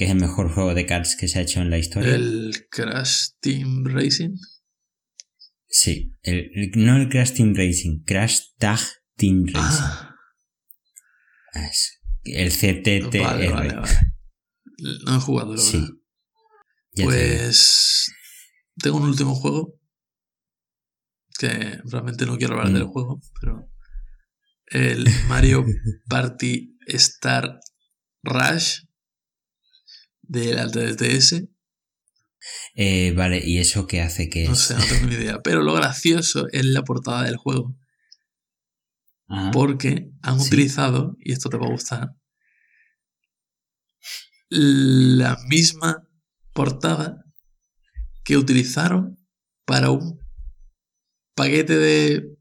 [0.01, 2.15] que es el mejor juego de Cats que se ha hecho en la historia.
[2.15, 4.35] El Crash Team Racing.
[5.69, 8.81] Sí, el, el- no el Crash Team Racing, Crash Tag
[9.17, 9.85] Team Racing.
[9.85, 10.17] Ah,
[11.53, 13.21] Ah, es el CTTR.
[13.21, 13.93] vale, vale, vale.
[15.05, 15.85] No he jugado, la Sí.
[16.95, 17.05] te.
[17.05, 18.11] Pues
[18.83, 19.79] tengo un último juego
[21.39, 22.75] que realmente no quiero hablar Mm.
[22.75, 23.71] del juego, pero
[24.69, 25.67] el Mario
[26.09, 27.61] Party Star
[28.23, 28.85] Rush
[30.31, 31.49] de la 3DS,
[32.75, 35.75] Eh, vale, ¿y eso qué hace que no sé, no tengo ni idea, pero lo
[35.75, 37.77] gracioso es la portada del juego,
[39.29, 39.51] Ajá.
[39.51, 40.47] porque han Sí.
[40.47, 42.11] utilizado, y esto te va a gustar,
[44.49, 46.07] la misma
[46.53, 47.25] portada
[48.25, 49.19] que utilizaron
[49.65, 50.19] para un
[51.35, 52.37] paquete de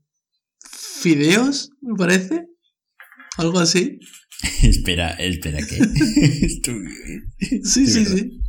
[1.01, 2.45] fideos, me parece.
[3.37, 3.99] Algo así.
[4.63, 5.77] espera, espera, ¿qué?
[5.79, 6.87] Estu-
[7.63, 8.41] Sí, sí, sí.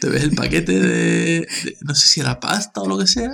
[0.00, 3.30] Te ves el paquete de, de- no sé si era pasta o lo que sea,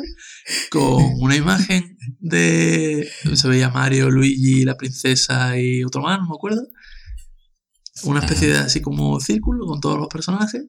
[0.70, 3.08] con una imagen de...
[3.34, 6.66] Se veía Mario, Luigi, la princesa y otro más, no me acuerdo.
[8.04, 10.64] Una especie de así como círculo con todos los personajes.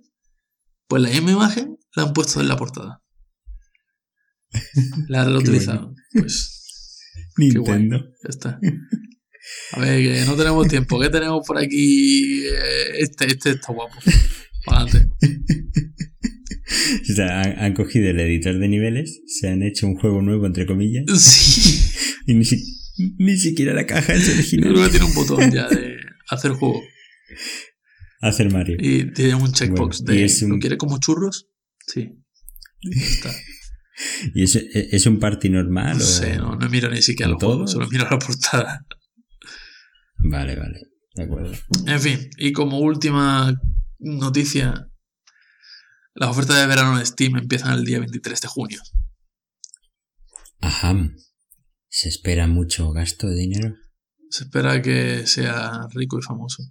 [0.88, 3.02] Pues la misma imagen la han puesto en la portada.
[5.08, 5.96] La han reutilizado.
[6.14, 7.00] Pues
[7.38, 7.98] Nintendo.
[8.22, 8.60] ya está.
[9.74, 11.00] A ver, que no tenemos tiempo.
[11.00, 12.44] ¿Qué tenemos por aquí?
[12.46, 13.96] Eh, Este, este está guapo.
[14.68, 15.10] Adelante.
[17.12, 20.46] O sea, han, han cogido el editor de niveles, se han hecho un juego nuevo,
[20.46, 21.82] entre comillas, Sí.
[22.28, 22.64] y ni, si-
[23.18, 24.72] ni siquiera la caja es original.
[24.72, 25.98] creo que tiene un botón ya de
[26.30, 26.82] hacer juego.
[28.22, 28.78] Hacer Mario.
[28.80, 31.50] Y tiene un checkbox Bueno, de es un- ¿lo quiere como churros?
[31.88, 32.10] Sí.
[32.90, 33.34] Está.
[34.34, 35.98] ¿Y es, es un party normal?
[35.98, 37.72] No o- sé, no, no miro ni siquiera el ¿Como juego, todos?
[37.72, 38.86] solo miro la portada.
[40.24, 40.82] Vale, vale.
[41.16, 41.54] De acuerdo.
[41.88, 43.54] En fin, y como última
[44.00, 44.90] noticia,
[46.14, 48.82] las ofertas de verano de Steam empiezan el día 23 de junio.
[50.62, 50.96] Ajá.
[51.90, 53.76] ¿Se espera mucho gasto de dinero?
[54.30, 56.64] Se espera que sea rico y famoso.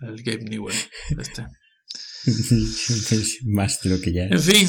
[0.00, 0.76] El Gabe Newell.
[1.18, 1.46] Este.
[2.26, 4.66] Pues más de lo que ya En fin,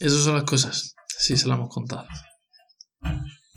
[0.00, 0.94] esas son las cosas.
[1.06, 2.08] Sí, se las hemos contado.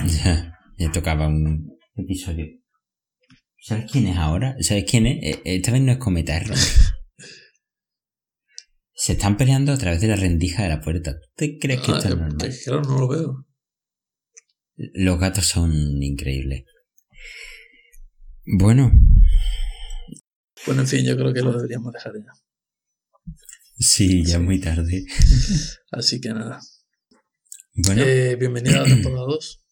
[0.05, 2.45] Ya, ya tocaba un episodio.
[3.59, 4.55] ¿Sabes quién es ahora?
[4.59, 5.23] ¿Sabes quién es?
[5.23, 6.49] Eh, Esta vez no es Cometa, es.
[8.95, 11.13] Se están peleando a través de la rendija de la puerta.
[11.19, 12.47] ¿Tú te crees que esto Ah, es normal?
[12.49, 13.47] es que claro, no lo veo.
[14.75, 15.71] Los gatos son
[16.01, 16.63] increíbles.
[18.45, 18.91] Bueno,
[20.65, 22.31] Bueno, en fin, yo creo que lo deberíamos dejar ya.
[23.77, 25.05] sí, ya es muy tarde.
[25.91, 26.59] Así que nada.
[27.73, 29.62] Bueno, Eh, bienvenido a la temporada 2.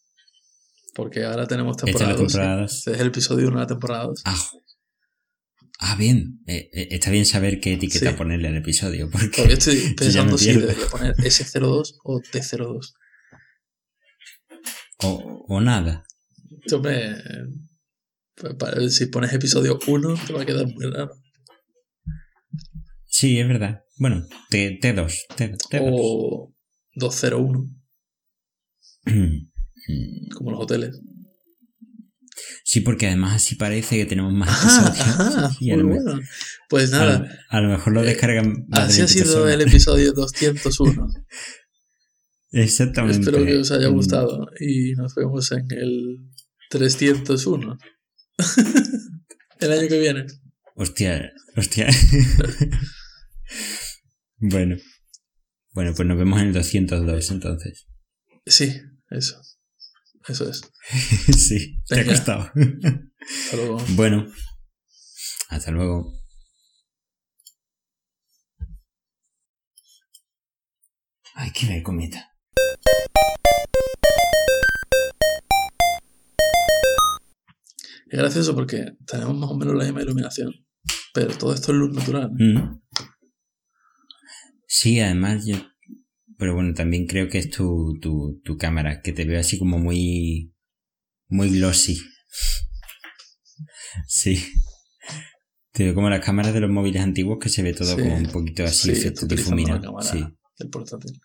[0.93, 2.31] Porque ahora tenemos esta es temporada la 2.
[2.31, 2.73] temporada 2.
[2.77, 4.21] Este es el episodio 1 de la temporada 2.
[4.25, 4.47] Ah,
[5.79, 6.41] ah, bien.
[6.47, 8.17] Eh, eh, está bien saber qué etiqueta Sí.
[8.17, 9.09] ponerle al episodio.
[9.09, 12.93] Porque, Porque estoy pensando si debería poner S02 o T02.
[15.03, 16.03] o, o nada.
[16.73, 17.15] Hombre, eh,
[18.35, 21.13] pa- pa- si pones episodio 1 te va a quedar muy raro.
[23.05, 23.81] Sí, es verdad.
[23.97, 25.13] Bueno, T, T2.
[25.35, 25.79] T, T2.
[25.83, 26.53] O
[26.95, 27.65] 201,
[30.35, 30.99] como los hoteles.
[32.63, 35.19] Sí, porque además así parece que tenemos más Ajá, episodios.
[35.19, 36.19] ajá, Y a muy lo, bueno.
[36.69, 39.53] Pues nada, a lo mejor lo eh, descargan así ha 20 sido personas.
[39.53, 41.07] el episodio 201.
[42.53, 43.19] Exactamente.
[43.19, 46.17] Espero que os haya Mm, gustado y nos vemos en el
[46.69, 47.77] 301.
[49.59, 50.25] el año que viene.
[50.75, 51.87] Hostia, hostia.
[54.37, 54.77] bueno.
[55.73, 57.87] Bueno, pues nos vemos en el 202 entonces.
[58.45, 59.39] Sí, eso.
[60.27, 60.61] Eso es.
[61.37, 62.51] sí, te ha costado.
[62.51, 63.77] Hasta luego.
[63.89, 64.27] bueno.
[65.49, 66.13] Hasta luego.
[71.35, 72.31] Hay que ver cometa.
[78.11, 80.53] Es gracioso porque tenemos más o menos la misma iluminación,
[81.13, 82.29] pero todo esto es luz natural.
[82.33, 82.81] Mm.
[84.67, 85.70] Sí, además yo...
[86.41, 89.77] Pero bueno, también creo que es tu, tu, tu cámara, que te veo así como
[89.77, 90.51] muy...
[91.29, 92.01] Muy glossy.
[94.07, 94.43] Sí.
[95.71, 98.01] Te veo como las cámaras de los móviles antiguos que se ve todo Sí.
[98.01, 99.81] como un poquito así, Sí, efecto la difuminado.
[99.81, 100.25] cámara Sí,
[100.57, 101.21] del portátil.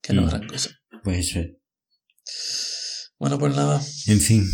[0.00, 0.24] Que no Mm.
[0.26, 0.70] es gran cosa.
[1.02, 3.12] pues eso es.
[3.18, 3.82] Bueno, pues nada.
[4.06, 4.44] En fin,